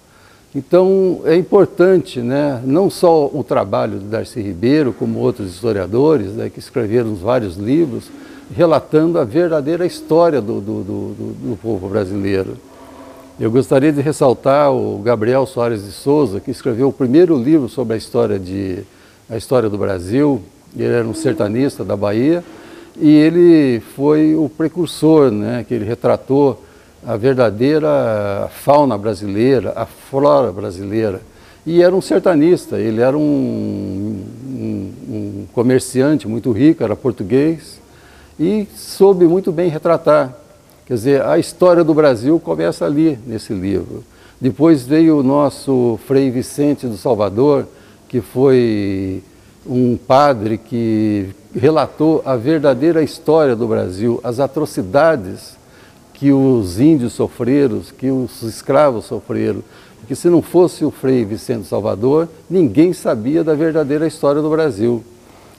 Então 0.54 1.22
é 1.24 1.34
importante, 1.34 2.20
né, 2.20 2.62
não 2.64 2.88
só 2.88 3.26
o 3.26 3.42
trabalho 3.42 3.98
de 3.98 4.04
Darcy 4.04 4.40
Ribeiro, 4.40 4.92
como 4.92 5.18
outros 5.18 5.52
historiadores 5.52 6.34
né, 6.34 6.48
que 6.48 6.60
escreveram 6.60 7.16
vários 7.16 7.56
livros, 7.56 8.04
relatando 8.54 9.18
a 9.18 9.24
verdadeira 9.24 9.84
história 9.84 10.40
do, 10.40 10.60
do, 10.60 10.84
do, 10.84 11.14
do 11.50 11.58
povo 11.60 11.88
brasileiro. 11.88 12.56
Eu 13.40 13.50
gostaria 13.50 13.92
de 13.92 14.00
ressaltar 14.00 14.72
o 14.72 15.00
Gabriel 15.00 15.44
Soares 15.46 15.84
de 15.84 15.90
Souza, 15.90 16.38
que 16.38 16.52
escreveu 16.52 16.90
o 16.90 16.92
primeiro 16.92 17.36
livro 17.36 17.68
sobre 17.68 17.94
a 17.94 17.96
história, 17.96 18.38
de, 18.38 18.84
a 19.28 19.36
história 19.36 19.68
do 19.68 19.76
Brasil. 19.76 20.40
Ele 20.76 20.92
era 20.92 21.04
um 21.04 21.14
sertanista 21.14 21.84
da 21.84 21.96
Bahia 21.96 22.44
e 22.98 23.08
ele 23.08 23.80
foi 23.94 24.34
o 24.34 24.48
precursor, 24.48 25.30
né, 25.30 25.64
que 25.66 25.74
ele 25.74 25.84
retratou 25.84 26.62
a 27.06 27.16
verdadeira 27.16 28.48
fauna 28.50 28.96
brasileira, 28.98 29.72
a 29.76 29.86
flora 29.86 30.50
brasileira. 30.50 31.20
E 31.64 31.82
era 31.82 31.94
um 31.94 32.00
sertanista, 32.00 32.78
ele 32.78 33.00
era 33.00 33.16
um, 33.16 34.24
um, 34.46 34.92
um 35.08 35.46
comerciante 35.52 36.26
muito 36.26 36.52
rico, 36.52 36.82
era 36.82 36.96
português, 36.96 37.80
e 38.38 38.66
soube 38.74 39.26
muito 39.26 39.52
bem 39.52 39.68
retratar. 39.68 40.34
Quer 40.86 40.94
dizer, 40.94 41.22
a 41.22 41.38
história 41.38 41.82
do 41.82 41.92
Brasil 41.92 42.38
começa 42.38 42.84
ali, 42.84 43.18
nesse 43.26 43.52
livro. 43.52 44.04
Depois 44.40 44.86
veio 44.86 45.18
o 45.18 45.22
nosso 45.22 45.98
Frei 46.06 46.30
Vicente 46.30 46.86
do 46.86 46.96
Salvador, 46.96 47.66
que 48.08 48.20
foi 48.20 49.22
um 49.68 49.96
padre 49.96 50.58
que 50.58 51.28
relatou 51.54 52.22
a 52.24 52.36
verdadeira 52.36 53.02
história 53.02 53.56
do 53.56 53.66
Brasil, 53.66 54.20
as 54.22 54.40
atrocidades 54.40 55.56
que 56.14 56.32
os 56.32 56.80
índios 56.80 57.12
sofreram, 57.12 57.80
que 57.98 58.10
os 58.10 58.42
escravos 58.42 59.04
sofreram. 59.04 59.62
Porque 59.98 60.14
se 60.14 60.28
não 60.28 60.40
fosse 60.40 60.84
o 60.84 60.90
Frei 60.90 61.24
Vicente 61.24 61.66
Salvador, 61.66 62.28
ninguém 62.48 62.92
sabia 62.92 63.42
da 63.42 63.54
verdadeira 63.54 64.06
história 64.06 64.40
do 64.40 64.48
Brasil. 64.48 65.02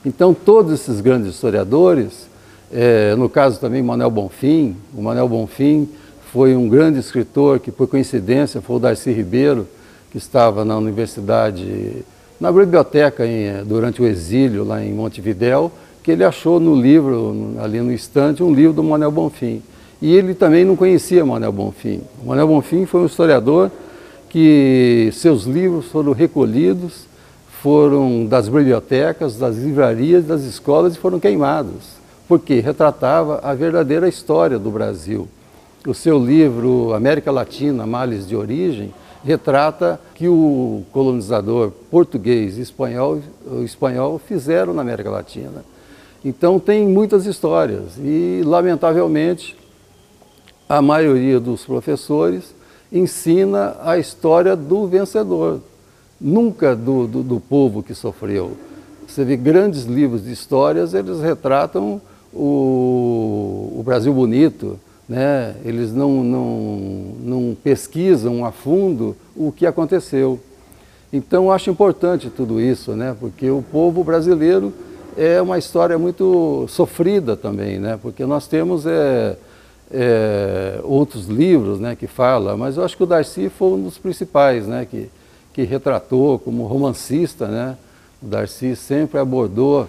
Então, 0.04 0.32
todos 0.32 0.72
esses 0.72 1.00
grandes 1.00 1.34
historiadores, 1.34 2.28
é, 2.72 3.14
no 3.16 3.28
caso 3.28 3.60
também 3.60 3.82
Manuel 3.82 4.10
Bonfim, 4.10 4.76
o 4.96 5.02
Manuel 5.02 5.28
Bonfim 5.28 5.88
foi 6.32 6.56
um 6.56 6.68
grande 6.68 6.98
escritor 6.98 7.58
que, 7.58 7.70
por 7.70 7.88
coincidência, 7.88 8.60
foi 8.60 8.76
o 8.76 8.78
Darcy 8.78 9.12
Ribeiro, 9.12 9.66
que 10.10 10.18
estava 10.18 10.64
na 10.64 10.76
universidade, 10.76 12.04
na 12.40 12.52
biblioteca 12.52 13.26
em, 13.26 13.64
durante 13.64 14.00
o 14.00 14.06
exílio 14.06 14.64
lá 14.64 14.82
em 14.82 14.92
Montevidéu, 14.92 15.72
que 16.02 16.12
ele 16.12 16.24
achou 16.24 16.60
no 16.60 16.74
livro, 16.74 17.54
ali 17.60 17.80
no 17.80 17.92
estante, 17.92 18.42
um 18.42 18.54
livro 18.54 18.72
do 18.72 18.82
Manuel 18.82 19.10
Bonfim. 19.10 19.62
E 20.00 20.14
ele 20.14 20.32
também 20.32 20.64
não 20.64 20.76
conhecia 20.76 21.24
Manuel 21.24 21.52
Bonfim. 21.52 22.00
O 22.22 22.28
Manuel 22.28 22.46
Bonfim 22.46 22.86
foi 22.86 23.00
um 23.00 23.06
historiador 23.06 23.70
que 24.28 25.10
seus 25.12 25.44
livros 25.44 25.86
foram 25.86 26.12
recolhidos, 26.12 27.06
foram 27.60 28.24
das 28.24 28.48
bibliotecas, 28.48 29.36
das 29.36 29.56
livrarias, 29.56 30.24
das 30.24 30.42
escolas 30.42 30.94
e 30.94 30.98
foram 30.98 31.18
queimados, 31.18 31.96
porque 32.28 32.60
retratava 32.60 33.40
a 33.42 33.52
verdadeira 33.54 34.08
história 34.08 34.58
do 34.58 34.70
Brasil. 34.70 35.26
O 35.86 35.94
seu 35.94 36.18
livro 36.18 36.92
América 36.94 37.32
Latina, 37.32 37.86
Males 37.86 38.28
de 38.28 38.36
Origem, 38.36 38.92
retrata 39.24 40.00
que 40.14 40.28
o 40.28 40.82
colonizador 40.92 41.70
português 41.90 42.58
e 42.58 42.60
espanhol, 42.60 43.20
espanhol 43.64 44.18
fizeram 44.18 44.72
na 44.72 44.82
América 44.82 45.10
Latina. 45.10 45.64
Então 46.24 46.58
tem 46.58 46.86
muitas 46.86 47.26
histórias 47.26 47.96
e, 47.98 48.42
lamentavelmente, 48.44 49.56
a 50.68 50.82
maioria 50.82 51.40
dos 51.40 51.64
professores 51.64 52.54
ensina 52.92 53.76
a 53.82 53.98
história 53.98 54.56
do 54.56 54.86
vencedor, 54.86 55.60
nunca 56.20 56.74
do, 56.74 57.06
do, 57.06 57.22
do, 57.22 57.40
povo 57.40 57.82
que 57.82 57.94
sofreu. 57.94 58.52
Você 59.06 59.24
vê 59.24 59.36
grandes 59.36 59.84
livros 59.84 60.24
de 60.24 60.32
histórias, 60.32 60.92
eles 60.92 61.20
retratam 61.20 62.00
o, 62.32 63.76
o 63.78 63.82
Brasil 63.84 64.12
bonito, 64.12 64.78
né? 65.08 65.54
eles 65.64 65.92
não, 65.92 66.22
não, 66.22 66.78
não 67.20 67.56
pesquisam 67.62 68.44
a 68.44 68.52
fundo 68.52 69.16
o 69.34 69.50
que 69.50 69.66
aconteceu. 69.66 70.38
Então, 71.12 71.50
acho 71.50 71.70
importante 71.70 72.28
tudo 72.28 72.60
isso, 72.60 72.92
né? 72.92 73.16
porque 73.18 73.50
o 73.50 73.62
povo 73.62 74.04
brasileiro 74.04 74.72
é 75.16 75.40
uma 75.40 75.58
história 75.58 75.98
muito 75.98 76.66
sofrida 76.68 77.36
também, 77.36 77.78
né? 77.78 77.98
porque 78.00 78.26
nós 78.26 78.46
temos. 78.46 78.86
É, 78.86 79.36
é, 79.90 80.80
outros 80.82 81.26
livros 81.26 81.80
né, 81.80 81.96
que 81.96 82.06
fala, 82.06 82.56
mas 82.56 82.76
eu 82.76 82.84
acho 82.84 82.96
que 82.96 83.02
o 83.02 83.06
Darcy 83.06 83.48
foi 83.48 83.68
um 83.68 83.84
dos 83.84 83.98
principais, 83.98 84.66
né, 84.66 84.86
que, 84.88 85.10
que 85.52 85.62
retratou 85.62 86.38
como 86.38 86.66
romancista, 86.66 87.46
né, 87.46 87.76
o 88.22 88.26
Darcy 88.26 88.76
sempre 88.76 89.18
abordou 89.18 89.86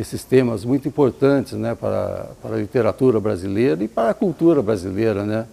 esses 0.00 0.24
temas 0.24 0.64
muito 0.64 0.86
importantes 0.86 1.54
né, 1.54 1.74
para, 1.74 2.30
para 2.42 2.56
a 2.56 2.58
literatura 2.58 3.18
brasileira 3.18 3.82
e 3.82 3.88
para 3.88 4.10
a 4.10 4.14
cultura 4.14 4.62
brasileira. 4.62 5.24
Né? 5.24 5.46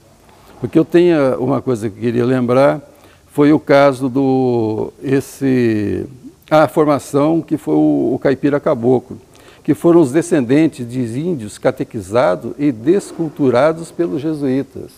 Porque 0.59 0.77
eu 0.77 0.85
tenho 0.85 1.37
uma 1.39 1.61
coisa 1.61 1.89
que 1.89 1.99
queria 1.99 2.25
lembrar, 2.25 2.81
foi 3.27 3.51
o 3.51 3.59
caso 3.59 4.07
do 4.07 4.93
esse, 5.03 6.05
a 6.49 6.67
formação 6.67 7.41
que 7.41 7.57
foi 7.57 7.75
o, 7.75 8.13
o 8.13 8.19
Caipira 8.19 8.59
Caboclo 8.59 9.19
que 9.65 9.73
foram 9.73 9.99
os 9.99 10.11
descendentes 10.11 10.87
de 10.87 10.99
índios 11.19 11.57
catequizados 11.57 12.53
e 12.59 12.71
desculturados 12.71 13.89
pelos 13.89 14.21
jesuítas. 14.21 14.91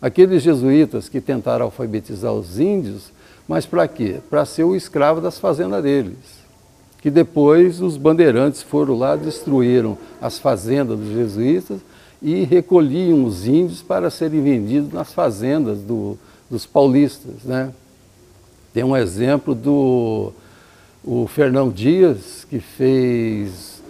Aqueles 0.00 0.40
jesuítas 0.40 1.08
que 1.08 1.20
tentaram 1.20 1.64
alfabetizar 1.64 2.32
os 2.32 2.60
índios, 2.60 3.10
mas 3.48 3.66
para 3.66 3.88
quê? 3.88 4.20
Para 4.30 4.44
ser 4.44 4.62
o 4.62 4.76
escravo 4.76 5.20
das 5.20 5.40
fazendas 5.40 5.82
deles. 5.82 6.43
Que 7.04 7.10
depois 7.10 7.82
os 7.82 7.98
bandeirantes 7.98 8.62
foram 8.62 8.98
lá, 8.98 9.14
destruíram 9.14 9.98
as 10.22 10.38
fazendas 10.38 10.98
dos 10.98 11.10
jesuítas 11.10 11.78
e 12.22 12.44
recolhiam 12.44 13.26
os 13.26 13.46
índios 13.46 13.82
para 13.82 14.08
serem 14.08 14.42
vendidos 14.42 14.90
nas 14.90 15.12
fazendas 15.12 15.80
do, 15.80 16.16
dos 16.50 16.64
paulistas. 16.64 17.44
Né? 17.44 17.70
Tem 18.72 18.82
um 18.82 18.96
exemplo 18.96 19.54
do 19.54 20.32
o 21.04 21.26
Fernão 21.26 21.68
Dias, 21.68 22.46
que 22.48 22.58
fez 22.58 23.82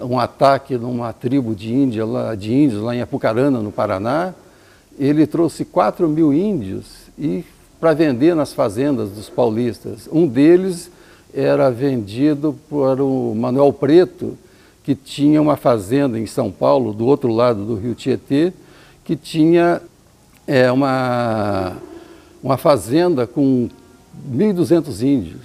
um 0.00 0.20
ataque 0.20 0.78
numa 0.78 1.12
tribo 1.12 1.52
de, 1.52 1.74
Índia, 1.74 2.06
lá, 2.06 2.36
de 2.36 2.54
índios 2.54 2.80
lá 2.80 2.94
em 2.94 3.00
Apucarana, 3.00 3.60
no 3.60 3.72
Paraná. 3.72 4.32
Ele 4.96 5.26
trouxe 5.26 5.64
4 5.64 6.08
mil 6.08 6.32
índios 6.32 6.86
e 7.18 7.44
para 7.80 7.94
vender 7.94 8.36
nas 8.36 8.52
fazendas 8.52 9.10
dos 9.10 9.28
paulistas. 9.28 10.08
Um 10.12 10.28
deles 10.28 10.88
era 11.34 11.70
vendido 11.70 12.56
por 12.68 13.00
o 13.00 13.34
Manuel 13.34 13.72
Preto, 13.72 14.36
que 14.82 14.94
tinha 14.94 15.40
uma 15.40 15.56
fazenda 15.56 16.18
em 16.18 16.26
São 16.26 16.50
Paulo, 16.50 16.92
do 16.92 17.06
outro 17.06 17.32
lado 17.32 17.64
do 17.64 17.74
rio 17.76 17.94
Tietê, 17.94 18.52
que 19.04 19.16
tinha 19.16 19.80
é, 20.46 20.70
uma, 20.70 21.76
uma 22.42 22.56
fazenda 22.56 23.26
com 23.26 23.68
1.200 24.32 25.02
índios, 25.02 25.42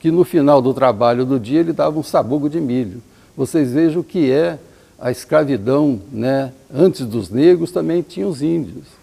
que 0.00 0.10
no 0.10 0.24
final 0.24 0.60
do 0.60 0.72
trabalho 0.74 1.24
do 1.24 1.38
dia 1.38 1.60
ele 1.60 1.72
dava 1.72 1.98
um 1.98 2.02
sabugo 2.02 2.48
de 2.48 2.60
milho 2.60 3.02
vocês 3.38 3.70
vejam 3.70 4.00
o 4.00 4.04
que 4.04 4.32
é 4.32 4.58
a 4.98 5.12
escravidão, 5.12 6.00
né? 6.10 6.52
Antes 6.74 7.06
dos 7.06 7.30
negros 7.30 7.70
também 7.70 8.02
tinha 8.02 8.26
os 8.26 8.42
índios. 8.42 8.97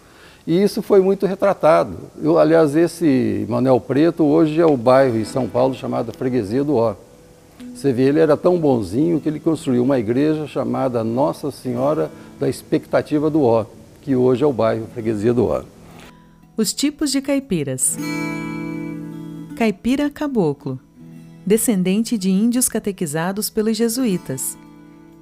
E 0.46 0.62
isso 0.62 0.80
foi 0.80 1.00
muito 1.00 1.26
retratado. 1.26 1.96
Eu, 2.22 2.38
aliás, 2.38 2.76
esse 2.76 3.44
Manuel 3.48 3.80
Preto 3.80 4.24
hoje 4.24 4.60
é 4.60 4.66
o 4.66 4.76
bairro 4.76 5.18
em 5.18 5.24
São 5.24 5.48
Paulo 5.48 5.74
chamado 5.74 6.12
Freguesia 6.12 6.62
do 6.62 6.76
Ó. 6.76 6.94
Você 7.74 7.92
vê, 7.92 8.04
ele 8.04 8.20
era 8.20 8.36
tão 8.36 8.58
bonzinho 8.58 9.20
que 9.20 9.28
ele 9.28 9.40
construiu 9.40 9.82
uma 9.82 9.98
igreja 9.98 10.46
chamada 10.46 11.02
Nossa 11.02 11.50
Senhora 11.50 12.10
da 12.38 12.48
Expectativa 12.48 13.28
do 13.28 13.42
Ó, 13.42 13.64
que 14.02 14.14
hoje 14.14 14.44
é 14.44 14.46
o 14.46 14.52
bairro 14.52 14.86
Freguesia 14.92 15.34
do 15.34 15.46
Ó. 15.46 15.62
Os 16.56 16.72
tipos 16.72 17.10
de 17.10 17.20
caipiras. 17.20 17.98
Caipira 19.56 20.08
caboclo 20.08 20.78
descendente 21.46 22.18
de 22.18 22.28
índios 22.28 22.68
catequizados 22.68 23.48
pelos 23.48 23.76
jesuítas. 23.76 24.58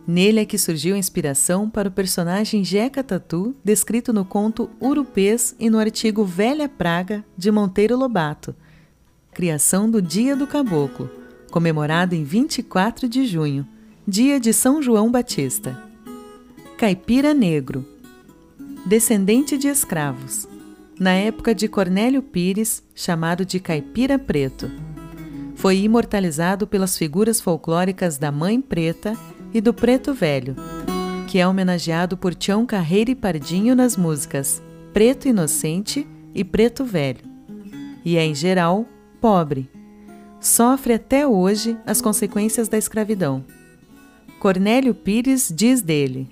Nele 0.07 0.40
é 0.40 0.45
que 0.45 0.59
surgiu 0.59 0.95
a 0.95 0.99
inspiração 0.99 1.71
para 1.71 1.88
o 1.88 1.93
personagem 1.93 2.62
Jeca 2.62 3.03
Tatu, 3.03 3.57
descrito 3.64 4.12
no 4.12 4.25
conto 4.25 4.69
Urupês 4.79 5.57
e 5.59 5.71
no 5.71 5.79
artigo 5.79 6.25
Velha 6.25 6.69
Praga, 6.69 7.25
de 7.37 7.51
Monteiro 7.51 7.97
Lobato. 7.97 8.55
Criação 9.33 9.90
do 9.90 10.03
Dia 10.03 10.37
do 10.37 10.47
Caboclo, 10.47 11.11
comemorado 11.51 12.14
em 12.14 12.23
24 12.23 13.09
de 13.09 13.27
junho, 13.27 13.67
dia 14.07 14.38
de 14.38 14.53
São 14.53 14.83
João 14.83 15.11
Batista. 15.11 15.83
Caipira 16.77 17.33
Negro, 17.33 17.87
descendente 18.85 19.57
de 19.57 19.69
escravos. 19.69 20.47
Na 21.01 21.12
época 21.12 21.55
de 21.55 21.67
Cornélio 21.67 22.23
Pires, 22.23 22.83
chamado 22.95 23.45
de 23.45 23.59
Caipira 23.59 24.19
Preto 24.19 24.71
foi 25.64 25.79
imortalizado 25.79 26.67
pelas 26.67 26.99
figuras 26.99 27.40
folclóricas 27.40 28.19
da 28.19 28.31
Mãe 28.31 28.61
Preta 28.61 29.17
e 29.55 29.61
do 29.61 29.73
Preto 29.73 30.12
Velho, 30.12 30.57
que 31.29 31.38
é 31.38 31.47
homenageado 31.47 32.17
por 32.17 32.35
Tião 32.35 32.67
Carreira 32.67 33.12
e 33.12 33.14
Pardinho 33.14 33.77
nas 33.77 33.97
músicas 33.97 34.61
Preto 34.93 35.29
Inocente 35.29 36.05
e 36.35 36.43
Preto 36.43 36.85
Velho, 36.85 37.25
e 38.05 38.17
é, 38.17 38.25
em 38.25 38.35
geral, 38.35 38.85
pobre. 39.21 39.71
Sofre 40.40 40.95
até 40.95 41.27
hoje 41.27 41.79
as 41.87 42.03
consequências 42.03 42.69
da 42.69 42.77
escravidão. 42.77 43.45
Cornélio 44.40 44.95
Pires 44.95 45.51
diz 45.55 45.81
dele: 45.81 46.29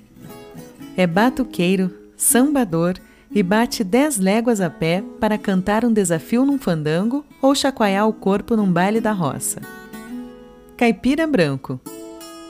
É 0.97 1.07
batuqueiro, 1.07 1.91
sambador 2.17 2.95
e 3.31 3.43
bate 3.43 3.83
dez 3.83 4.19
léguas 4.19 4.61
a 4.61 4.69
pé 4.69 5.03
para 5.19 5.39
cantar 5.39 5.85
um 5.85 5.93
desafio 5.93 6.45
num 6.45 6.59
fandango 6.59 7.25
ou 7.41 7.55
chacoalhar 7.55 8.07
o 8.07 8.13
corpo 8.13 8.55
num 8.55 8.71
baile 8.71 9.01
da 9.01 9.13
roça. 9.13 9.63
Caipira 10.77 11.27
Branco, 11.27 11.81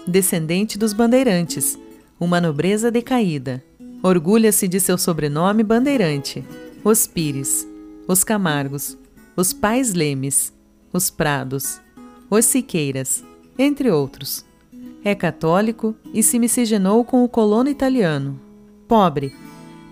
descendente 0.06 0.78
dos 0.78 0.92
bandeirantes, 0.92 1.78
uma 2.18 2.40
nobreza 2.40 2.90
decaída. 2.90 3.62
Orgulha-se 4.02 4.66
de 4.66 4.80
seu 4.80 4.98
sobrenome 4.98 5.62
bandeirante, 5.62 6.44
os 6.82 7.06
Pires, 7.06 7.66
os 8.08 8.24
Camargos, 8.24 8.98
os 9.36 9.52
Pais 9.52 9.94
Lemes, 9.94 10.52
os 10.92 11.10
Prados, 11.10 11.80
os 12.28 12.44
Siqueiras, 12.44 13.24
entre 13.58 13.90
outros. 13.90 14.44
É 15.04 15.14
católico 15.14 15.94
e 16.12 16.22
se 16.22 16.38
miscigenou 16.38 17.04
com 17.04 17.24
o 17.24 17.28
colono 17.28 17.68
italiano. 17.68 18.40
Pobre, 18.86 19.34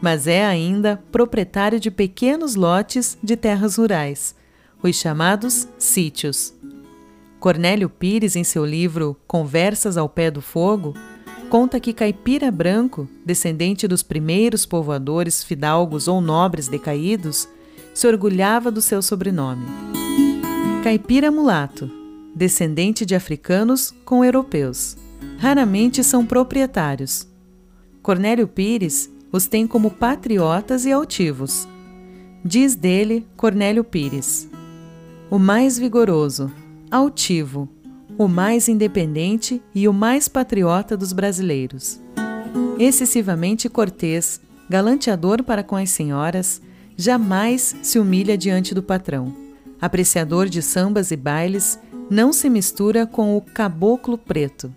mas 0.01 0.27
é 0.27 0.45
ainda 0.45 1.03
proprietário 1.11 1.79
de 1.79 1.91
pequenos 1.91 2.55
lotes 2.55 3.19
de 3.23 3.37
terras 3.37 3.77
rurais, 3.77 4.35
os 4.83 4.97
chamados 4.97 5.69
sítios. 5.79 6.55
Cornélio 7.41 7.89
Pires, 7.89 8.37
em 8.37 8.45
seu 8.45 8.67
livro 8.67 9.17
Conversas 9.27 9.97
ao 9.97 10.11
Pé 10.11 10.31
do 10.31 10.43
Fogo, 10.43 10.93
conta 11.49 11.81
que 11.81 11.95
Caipira 11.95 12.51
Branco, 12.51 13.09
descendente 13.25 13.89
dos 13.89 14.03
primeiros 14.03 14.67
povoadores 14.67 15.43
fidalgos 15.43 16.07
ou 16.07 16.21
nobres 16.21 16.69
decaídos, 16.69 17.49
se 17.95 18.07
orgulhava 18.07 18.71
do 18.71 18.83
seu 18.83 19.01
sobrenome. 19.01 19.65
Caipira 20.85 21.31
Mulato, 21.31 21.91
descendente 22.37 23.07
de 23.07 23.15
africanos 23.15 23.95
com 24.05 24.23
europeus. 24.23 24.99
Raramente 25.39 26.05
são 26.05 26.27
proprietários. 26.27 27.27
Cornélio 28.03 28.47
Pires 28.47 29.11
os 29.33 29.47
tem 29.47 29.67
como 29.67 29.91
patriotas 29.91 30.85
e 30.85 30.93
altivos. 30.93 31.67
Diz 32.45 32.75
dele 32.75 33.27
Cornélio 33.35 33.83
Pires: 33.83 34.47
o 35.31 35.39
mais 35.39 35.79
vigoroso, 35.79 36.51
altivo, 36.91 37.69
o 38.19 38.27
mais 38.27 38.69
independente 38.69 39.63
e 39.75 39.87
o 39.87 39.93
mais 39.93 40.27
patriota 40.27 40.97
dos 40.97 41.13
brasileiros. 41.13 42.01
Excessivamente 42.79 43.69
cortês, 43.69 44.41
galanteador 44.69 45.43
para 45.45 45.63
com 45.63 45.77
as 45.77 45.91
senhoras, 45.91 46.61
jamais 46.97 47.77
se 47.83 47.99
humilha 47.99 48.37
diante 48.37 48.75
do 48.75 48.83
patrão. 48.83 49.35
Apreciador 49.81 50.49
de 50.49 50.61
sambas 50.61 51.11
e 51.11 51.17
bailes, 51.17 51.79
não 52.11 52.33
se 52.33 52.51
mistura 52.51 53.07
com 53.07 53.37
o 53.37 53.41
caboclo 53.41 54.19
preto. 54.19 54.73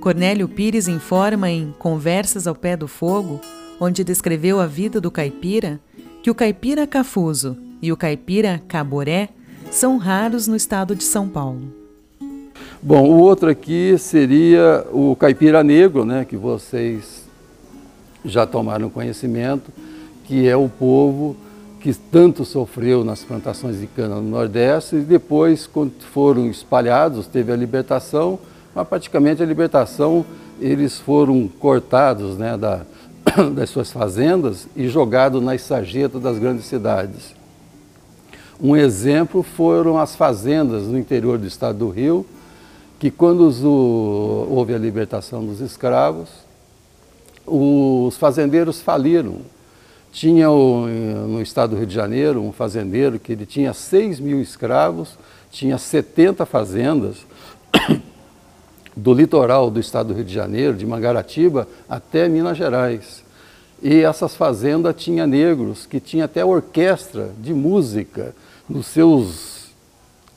Cornélio 0.00 0.48
Pires 0.48 0.86
informa 0.86 1.50
em 1.50 1.74
Conversas 1.78 2.46
ao 2.46 2.54
Pé 2.54 2.76
do 2.76 2.86
Fogo, 2.86 3.40
onde 3.80 4.04
descreveu 4.04 4.60
a 4.60 4.66
vida 4.66 5.00
do 5.00 5.10
caipira, 5.10 5.80
que 6.22 6.30
o 6.30 6.34
caipira 6.34 6.86
cafuso 6.86 7.56
e 7.80 7.90
o 7.90 7.96
caipira 7.96 8.62
caboré 8.68 9.30
são 9.76 9.98
raros 9.98 10.46
no 10.46 10.56
estado 10.56 10.94
de 10.94 11.04
São 11.04 11.28
Paulo. 11.28 11.60
Bom, 12.82 13.08
o 13.08 13.18
outro 13.18 13.50
aqui 13.50 13.96
seria 13.98 14.86
o 14.92 15.16
caipira 15.16 15.62
negro, 15.62 16.04
né, 16.04 16.24
que 16.24 16.36
vocês 16.36 17.24
já 18.24 18.46
tomaram 18.46 18.88
conhecimento, 18.90 19.70
que 20.24 20.48
é 20.48 20.56
o 20.56 20.68
povo 20.68 21.36
que 21.80 21.94
tanto 21.94 22.44
sofreu 22.44 23.04
nas 23.04 23.22
plantações 23.22 23.78
de 23.80 23.86
cana 23.86 24.16
no 24.16 24.28
Nordeste 24.28 24.96
e 24.96 25.00
depois, 25.00 25.66
quando 25.66 25.92
foram 26.12 26.46
espalhados, 26.46 27.26
teve 27.26 27.52
a 27.52 27.56
libertação, 27.56 28.38
mas 28.74 28.88
praticamente 28.88 29.42
a 29.42 29.46
libertação 29.46 30.24
eles 30.60 30.98
foram 30.98 31.46
cortados 31.46 32.36
né, 32.36 32.56
da, 32.56 32.82
das 33.54 33.70
suas 33.70 33.92
fazendas 33.92 34.66
e 34.74 34.88
jogados 34.88 35.42
nas 35.42 35.62
sarjetas 35.62 36.20
das 36.20 36.38
grandes 36.38 36.64
cidades. 36.64 37.34
Um 38.60 38.74
exemplo 38.74 39.42
foram 39.42 39.98
as 39.98 40.16
fazendas 40.16 40.84
no 40.84 40.98
interior 40.98 41.36
do 41.36 41.46
estado 41.46 41.78
do 41.78 41.90
Rio, 41.90 42.24
que 42.98 43.10
quando 43.10 43.52
houve 44.50 44.74
a 44.74 44.78
libertação 44.78 45.44
dos 45.44 45.60
escravos, 45.60 46.30
os 47.46 48.16
fazendeiros 48.16 48.80
faliram. 48.80 49.40
Tinha 50.10 50.48
no 50.48 51.42
estado 51.42 51.70
do 51.70 51.76
Rio 51.76 51.86
de 51.86 51.94
Janeiro 51.94 52.42
um 52.42 52.50
fazendeiro 52.50 53.18
que 53.18 53.32
ele 53.32 53.44
tinha 53.44 53.74
6 53.74 54.18
mil 54.20 54.40
escravos, 54.40 55.18
tinha 55.50 55.76
70 55.76 56.46
fazendas, 56.46 57.26
do 58.96 59.12
litoral 59.12 59.70
do 59.70 59.78
estado 59.78 60.08
do 60.08 60.14
Rio 60.14 60.24
de 60.24 60.32
Janeiro, 60.32 60.74
de 60.74 60.86
Mangaratiba 60.86 61.68
até 61.86 62.26
Minas 62.26 62.56
Gerais. 62.56 63.22
E 63.82 64.00
essas 64.00 64.34
fazendas 64.34 64.94
tinham 64.96 65.26
negros 65.26 65.84
que 65.84 66.00
tinha 66.00 66.24
até 66.24 66.42
orquestra 66.42 67.30
de 67.38 67.52
música 67.52 68.34
nos 68.68 68.86
seus 68.86 69.68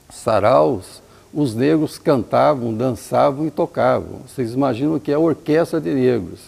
saraus. 0.09 1.01
Os 1.33 1.53
negros 1.53 1.97
cantavam, 1.99 2.73
dançavam 2.73 3.45
e 3.45 3.51
tocavam. 3.51 4.21
Vocês 4.27 4.53
imaginam 4.53 4.95
o 4.95 4.99
que 4.99 5.11
é 5.11 5.15
a 5.15 5.19
orquestra 5.19 5.79
de 5.79 5.93
negros. 5.93 6.39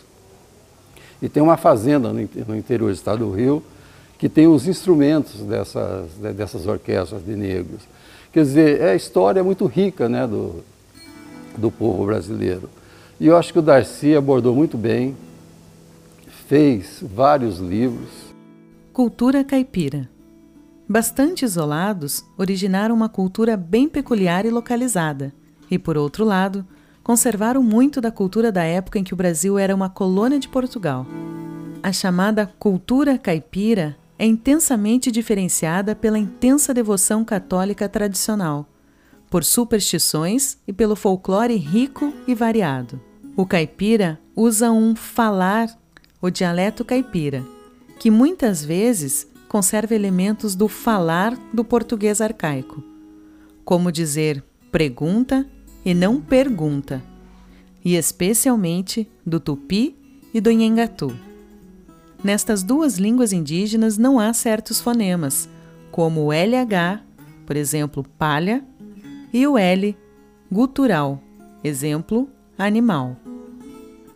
E 1.21 1.29
tem 1.29 1.41
uma 1.41 1.57
fazenda 1.57 2.11
no 2.11 2.55
interior 2.55 2.87
do 2.87 2.93
estado 2.93 3.25
do 3.25 3.31
Rio 3.31 3.63
que 4.21 4.29
tem 4.29 4.47
os 4.47 4.67
instrumentos 4.67 5.41
dessas, 5.41 6.11
dessas 6.35 6.67
orquestras 6.67 7.25
de 7.25 7.35
negros. 7.35 7.81
Quer 8.31 8.43
dizer, 8.43 8.79
é 8.79 8.91
a 8.91 8.95
história 8.95 9.43
muito 9.43 9.65
rica 9.65 10.07
né, 10.07 10.27
do, 10.27 10.63
do 11.57 11.71
povo 11.71 12.05
brasileiro. 12.05 12.69
E 13.19 13.25
eu 13.25 13.35
acho 13.35 13.51
que 13.51 13.57
o 13.57 13.63
Darcy 13.63 14.15
abordou 14.15 14.55
muito 14.55 14.77
bem, 14.77 15.17
fez 16.47 17.01
vários 17.01 17.57
livros. 17.57 18.09
Cultura 18.93 19.43
caipira. 19.43 20.07
Bastante 20.91 21.45
isolados, 21.45 22.25
originaram 22.37 22.93
uma 22.93 23.07
cultura 23.07 23.55
bem 23.55 23.87
peculiar 23.87 24.45
e 24.45 24.49
localizada. 24.49 25.33
E, 25.69 25.79
por 25.79 25.95
outro 25.95 26.25
lado, 26.25 26.67
conservaram 27.01 27.63
muito 27.63 28.01
da 28.01 28.11
cultura 28.11 28.51
da 28.51 28.65
época 28.65 28.99
em 28.99 29.03
que 29.05 29.13
o 29.13 29.15
Brasil 29.15 29.57
era 29.57 29.73
uma 29.73 29.89
colônia 29.89 30.37
de 30.37 30.49
Portugal. 30.49 31.07
A 31.81 31.93
chamada 31.93 32.45
cultura 32.45 33.17
caipira 33.17 33.95
é 34.19 34.25
intensamente 34.25 35.09
diferenciada 35.09 35.95
pela 35.95 36.19
intensa 36.19 36.73
devoção 36.73 37.23
católica 37.23 37.87
tradicional 37.87 38.67
por 39.29 39.45
superstições 39.45 40.57
e 40.67 40.73
pelo 40.73 40.97
folclore 40.97 41.55
rico 41.55 42.13
e 42.27 42.35
variado. 42.35 42.99
O 43.37 43.45
caipira 43.45 44.19
usa 44.35 44.69
um 44.73 44.93
falar, 44.93 45.69
o 46.21 46.29
dialeto 46.29 46.83
caipira, 46.83 47.41
que 47.97 48.11
muitas 48.11 48.61
vezes 48.65 49.30
conserva 49.51 49.93
elementos 49.93 50.55
do 50.55 50.69
falar 50.69 51.37
do 51.53 51.61
português 51.65 52.21
arcaico, 52.21 52.81
como 53.65 53.91
dizer 53.91 54.41
pregunta 54.71 55.45
e 55.83 55.93
não 55.93 56.21
pergunta, 56.21 57.03
e 57.83 57.97
especialmente 57.97 59.05
do 59.25 59.41
tupi 59.41 59.93
e 60.33 60.39
do 60.39 60.49
nhengatu. 60.51 61.13
Nestas 62.23 62.63
duas 62.63 62.97
línguas 62.97 63.33
indígenas 63.33 63.97
não 63.97 64.21
há 64.21 64.31
certos 64.31 64.79
fonemas, 64.79 65.49
como 65.91 66.27
o 66.27 66.31
LH, 66.31 67.03
por 67.45 67.57
exemplo, 67.57 68.05
palha, 68.17 68.63
e 69.33 69.45
o 69.45 69.57
L, 69.57 69.97
gutural, 70.49 71.21
exemplo, 71.61 72.29
animal. 72.57 73.17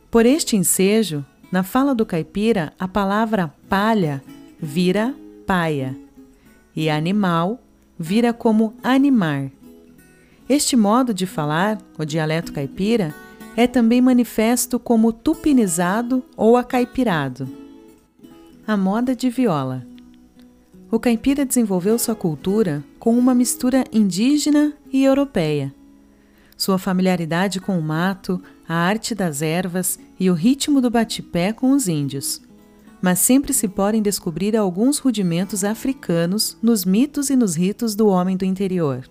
Por 0.09 0.25
este 0.25 0.55
ensejo, 0.55 1.25
na 1.51 1.61
fala 1.61 1.93
do 1.93 2.05
caipira, 2.05 2.71
a 2.79 2.87
palavra 2.87 3.53
palha 3.67 4.23
vira 4.57 5.13
paia 5.45 5.95
e 6.75 6.89
animal 6.89 7.59
vira 7.97 8.33
como 8.33 8.73
animar. 8.83 9.49
Este 10.47 10.75
modo 10.75 11.13
de 11.13 11.25
falar, 11.25 11.81
o 11.97 12.05
dialeto 12.05 12.51
caipira, 12.51 13.15
é 13.55 13.65
também 13.65 14.01
manifesto 14.01 14.77
como 14.77 15.13
tupinizado 15.13 16.23
ou 16.35 16.57
acaipirado. 16.57 17.47
A 18.67 18.75
moda 18.75 19.15
de 19.15 19.29
viola. 19.29 19.85
O 20.91 20.99
caipira 20.99 21.45
desenvolveu 21.45 21.97
sua 21.97 22.15
cultura 22.15 22.83
com 22.99 23.17
uma 23.17 23.33
mistura 23.33 23.83
indígena 23.91 24.73
e 24.91 25.03
europeia. 25.03 25.73
Sua 26.57 26.77
familiaridade 26.77 27.59
com 27.59 27.77
o 27.77 27.81
mato, 27.81 28.41
a 28.67 28.75
arte 28.75 29.15
das 29.15 29.41
ervas 29.41 29.99
e 30.19 30.29
o 30.29 30.33
ritmo 30.33 30.79
do 30.79 30.89
bate-pé 30.89 31.51
com 31.51 31.71
os 31.71 31.87
índios. 31.87 32.41
Mas 33.05 33.19
sempre 33.19 33.53
se 33.53 33.67
podem 33.67 34.01
descobrir 34.01 34.57
alguns 34.57 34.97
rudimentos 34.97 35.63
africanos 35.63 36.57
nos 36.59 36.83
mitos 36.83 37.29
e 37.29 37.35
nos 37.35 37.53
ritos 37.53 37.93
do 37.93 38.07
homem 38.07 38.35
do 38.35 38.43
interior. 38.43 39.07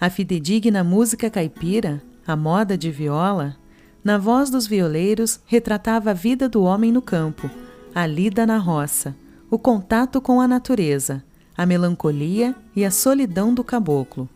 A 0.00 0.08
fidedigna 0.08 0.82
música 0.82 1.28
caipira, 1.28 2.02
a 2.26 2.34
moda 2.34 2.74
de 2.74 2.90
viola, 2.90 3.54
na 4.02 4.16
voz 4.16 4.48
dos 4.48 4.66
violeiros 4.66 5.40
retratava 5.44 6.12
a 6.12 6.14
vida 6.14 6.48
do 6.48 6.62
homem 6.62 6.90
no 6.90 7.02
campo, 7.02 7.50
a 7.94 8.06
lida 8.06 8.46
na 8.46 8.56
roça, 8.56 9.14
o 9.50 9.58
contato 9.58 10.22
com 10.22 10.40
a 10.40 10.48
natureza, 10.48 11.22
a 11.54 11.66
melancolia 11.66 12.54
e 12.74 12.82
a 12.82 12.90
solidão 12.90 13.52
do 13.52 13.62
caboclo. 13.62 14.26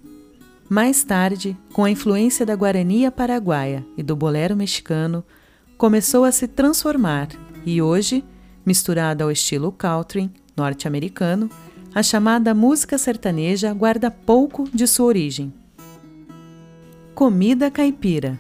Mais 0.69 1.03
tarde, 1.03 1.57
com 1.73 1.83
a 1.83 1.91
influência 1.91 2.45
da 2.45 2.53
guarania 2.53 3.11
paraguaia 3.11 3.87
e 3.97 4.03
do 4.03 4.15
bolero 4.15 4.55
mexicano, 4.55 5.25
começou 5.79 6.27
a 6.27 6.31
se 6.31 6.47
transformar 6.47 7.29
e 7.65 7.81
hoje, 7.81 8.23
misturada 8.65 9.25
ao 9.25 9.31
estilo 9.31 9.73
country 9.73 10.31
norte-americano, 10.57 11.51
a 11.95 12.03
chamada 12.03 12.55
música 12.55 12.97
sertaneja 12.97 13.73
guarda 13.73 14.11
pouco 14.11 14.69
de 14.73 14.87
sua 14.87 15.07
origem. 15.07 15.53
Comida 17.15 17.71
caipira 17.71 18.39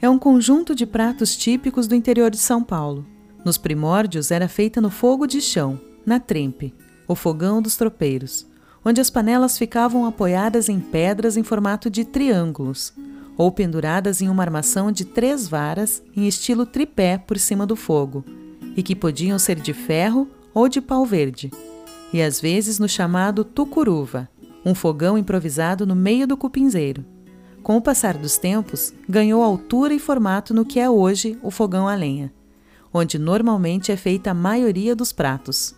é 0.00 0.08
um 0.08 0.18
conjunto 0.18 0.74
de 0.74 0.86
pratos 0.86 1.36
típicos 1.36 1.86
do 1.86 1.94
interior 1.94 2.30
de 2.30 2.38
São 2.38 2.62
Paulo. 2.62 3.06
Nos 3.44 3.56
primórdios 3.58 4.30
era 4.30 4.48
feita 4.48 4.80
no 4.80 4.90
fogo 4.90 5.26
de 5.26 5.40
chão, 5.40 5.80
na 6.04 6.20
trempe, 6.20 6.74
o 7.08 7.14
fogão 7.14 7.62
dos 7.62 7.76
tropeiros 7.76 8.46
onde 8.86 9.00
as 9.00 9.10
panelas 9.10 9.58
ficavam 9.58 10.06
apoiadas 10.06 10.68
em 10.68 10.78
pedras 10.78 11.36
em 11.36 11.42
formato 11.42 11.90
de 11.90 12.04
triângulos, 12.04 12.92
ou 13.36 13.50
penduradas 13.50 14.22
em 14.22 14.28
uma 14.28 14.44
armação 14.44 14.92
de 14.92 15.04
três 15.04 15.48
varas 15.48 16.00
em 16.16 16.28
estilo 16.28 16.64
tripé 16.64 17.18
por 17.18 17.36
cima 17.36 17.66
do 17.66 17.74
fogo, 17.74 18.24
e 18.76 18.82
que 18.82 18.94
podiam 18.94 19.38
ser 19.38 19.56
de 19.56 19.72
ferro 19.72 20.28
ou 20.52 20.68
de 20.68 20.80
pau 20.80 21.04
verde, 21.04 21.50
e 22.12 22.22
às 22.22 22.40
vezes 22.40 22.78
no 22.78 22.88
chamado 22.88 23.44
tucuruva, 23.44 24.28
um 24.64 24.74
fogão 24.74 25.16
improvisado 25.16 25.86
no 25.86 25.94
meio 25.94 26.26
do 26.26 26.36
cupinzeiro. 26.36 27.04
Com 27.62 27.76
o 27.76 27.82
passar 27.82 28.16
dos 28.16 28.36
tempos, 28.36 28.92
ganhou 29.08 29.42
altura 29.42 29.94
e 29.94 29.98
formato 29.98 30.54
no 30.54 30.64
que 30.64 30.78
é 30.78 30.88
hoje 30.88 31.38
o 31.42 31.50
fogão 31.50 31.88
a 31.88 31.94
lenha, 31.94 32.32
onde 32.92 33.18
normalmente 33.18 33.90
é 33.90 33.96
feita 33.96 34.30
a 34.30 34.34
maioria 34.34 34.94
dos 34.94 35.12
pratos. 35.12 35.74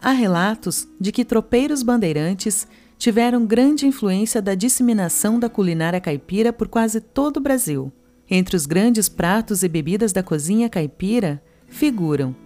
Há 0.00 0.10
relatos 0.10 0.86
de 1.00 1.12
que 1.12 1.24
tropeiros 1.24 1.82
bandeirantes 1.82 2.66
tiveram 2.98 3.44
grande 3.44 3.86
influência 3.86 4.40
da 4.40 4.54
disseminação 4.54 5.38
da 5.38 5.48
culinária 5.48 6.00
caipira 6.00 6.52
por 6.52 6.68
quase 6.68 7.00
todo 7.00 7.38
o 7.38 7.40
Brasil. 7.40 7.92
Entre 8.30 8.56
os 8.56 8.64
grandes 8.64 9.08
pratos 9.08 9.62
e 9.62 9.68
bebidas 9.68 10.12
da 10.12 10.22
cozinha 10.22 10.68
caipira 10.68 11.42
figuram 11.72 12.36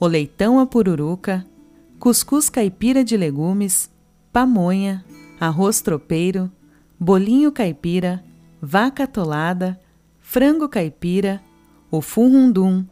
o 0.00 0.06
leitão 0.06 0.58
à 0.58 0.66
pururuca, 0.66 1.46
cuscuz 1.98 2.48
caipira 2.48 3.04
de 3.04 3.14
legumes, 3.14 3.90
pamonha, 4.32 5.04
arroz 5.38 5.82
tropeiro, 5.82 6.50
bolinho 6.98 7.52
caipira, 7.52 8.24
vaca 8.60 9.04
atolada, 9.04 9.78
frango 10.18 10.66
caipira, 10.66 11.42
o 11.90 12.00
furrundum, 12.00 12.86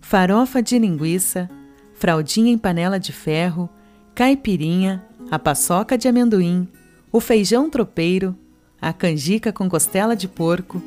farofa 0.00 0.62
de 0.62 0.78
linguiça, 0.78 1.50
fraldinha 1.92 2.50
em 2.50 2.56
panela 2.56 2.98
de 2.98 3.12
ferro, 3.12 3.68
caipirinha, 4.14 5.04
a 5.30 5.38
paçoca 5.38 5.98
de 5.98 6.08
amendoim, 6.08 6.66
o 7.12 7.20
feijão 7.20 7.68
tropeiro, 7.68 8.34
a 8.80 8.94
canjica 8.94 9.52
com 9.52 9.68
costela 9.68 10.16
de 10.16 10.26
porco, 10.26 10.82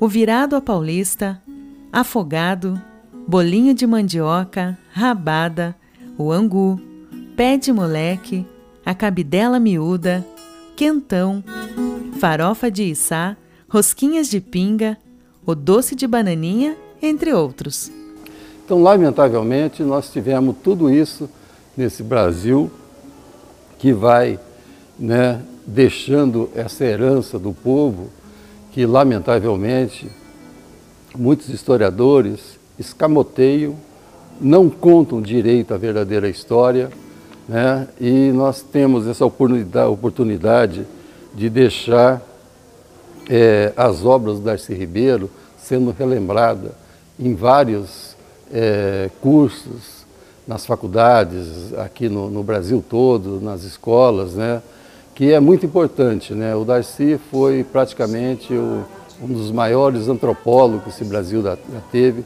o 0.00 0.08
virado 0.08 0.56
a 0.56 0.60
paulista, 0.60 1.42
afogado, 1.92 2.80
bolinho 3.30 3.72
de 3.72 3.86
mandioca, 3.86 4.76
rabada, 4.90 5.76
o 6.18 6.32
angu, 6.32 6.80
pé 7.36 7.56
de 7.56 7.72
moleque, 7.72 8.44
a 8.84 8.92
cabidela 8.92 9.60
miúda, 9.60 10.26
quentão, 10.74 11.40
farofa 12.18 12.68
de 12.68 12.82
içá, 12.82 13.36
rosquinhas 13.68 14.28
de 14.28 14.40
pinga, 14.40 14.98
o 15.46 15.54
doce 15.54 15.94
de 15.94 16.08
bananinha, 16.08 16.76
entre 17.00 17.32
outros. 17.32 17.88
Então, 18.64 18.82
lamentavelmente, 18.82 19.84
nós 19.84 20.10
tivemos 20.10 20.56
tudo 20.64 20.90
isso 20.90 21.30
nesse 21.76 22.02
Brasil 22.02 22.68
que 23.78 23.92
vai 23.92 24.40
né, 24.98 25.40
deixando 25.64 26.50
essa 26.52 26.84
herança 26.84 27.38
do 27.38 27.52
povo 27.52 28.10
que, 28.72 28.84
lamentavelmente, 28.84 30.10
muitos 31.16 31.48
historiadores 31.48 32.58
escamoteiam, 32.80 33.76
não 34.40 34.70
contam 34.70 35.20
direito 35.20 35.74
a 35.74 35.76
verdadeira 35.76 36.28
história, 36.28 36.90
né, 37.46 37.86
e 38.00 38.32
nós 38.32 38.62
temos 38.62 39.06
essa 39.06 39.24
oportunidade 39.26 40.86
de 41.34 41.50
deixar 41.50 42.22
é, 43.28 43.72
as 43.76 44.04
obras 44.04 44.36
do 44.36 44.44
Darcy 44.44 44.72
Ribeiro 44.72 45.30
sendo 45.58 45.94
relembrada 45.96 46.72
em 47.18 47.34
vários 47.34 48.16
é, 48.50 49.10
cursos 49.20 50.00
nas 50.46 50.64
faculdades, 50.64 51.74
aqui 51.74 52.08
no, 52.08 52.30
no, 52.30 52.42
Brasil 52.42 52.82
todo, 52.88 53.40
nas 53.40 53.62
escolas, 53.62 54.34
né, 54.34 54.62
que 55.14 55.32
é 55.32 55.38
muito 55.38 55.66
importante. 55.66 56.32
Né? 56.32 56.56
O 56.56 56.64
Darcy 56.64 57.20
foi 57.30 57.62
praticamente 57.62 58.54
o, 58.54 58.84
um 59.22 59.28
dos 59.28 59.52
maiores 59.52 60.08
antropólogos 60.08 60.82
que 60.84 60.88
esse 60.88 61.04
Brasil 61.04 61.42
já 61.42 61.56
teve, 61.92 62.24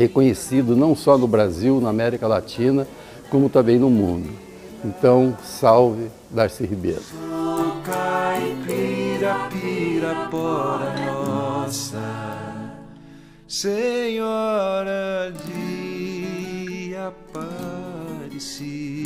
reconhecido 0.00 0.74
não 0.74 0.96
só 0.96 1.18
no 1.18 1.28
Brasil, 1.28 1.80
na 1.80 1.90
América 1.90 2.26
Latina, 2.26 2.86
como 3.28 3.50
também 3.50 3.78
no 3.78 3.90
mundo. 3.90 4.30
Então, 4.84 5.36
salve 5.44 6.10
Darcy 6.30 6.64
Ribeiro. 6.64 7.02
Senhora 13.46 15.32
de 15.44 16.94
Aparecida. 16.96 18.99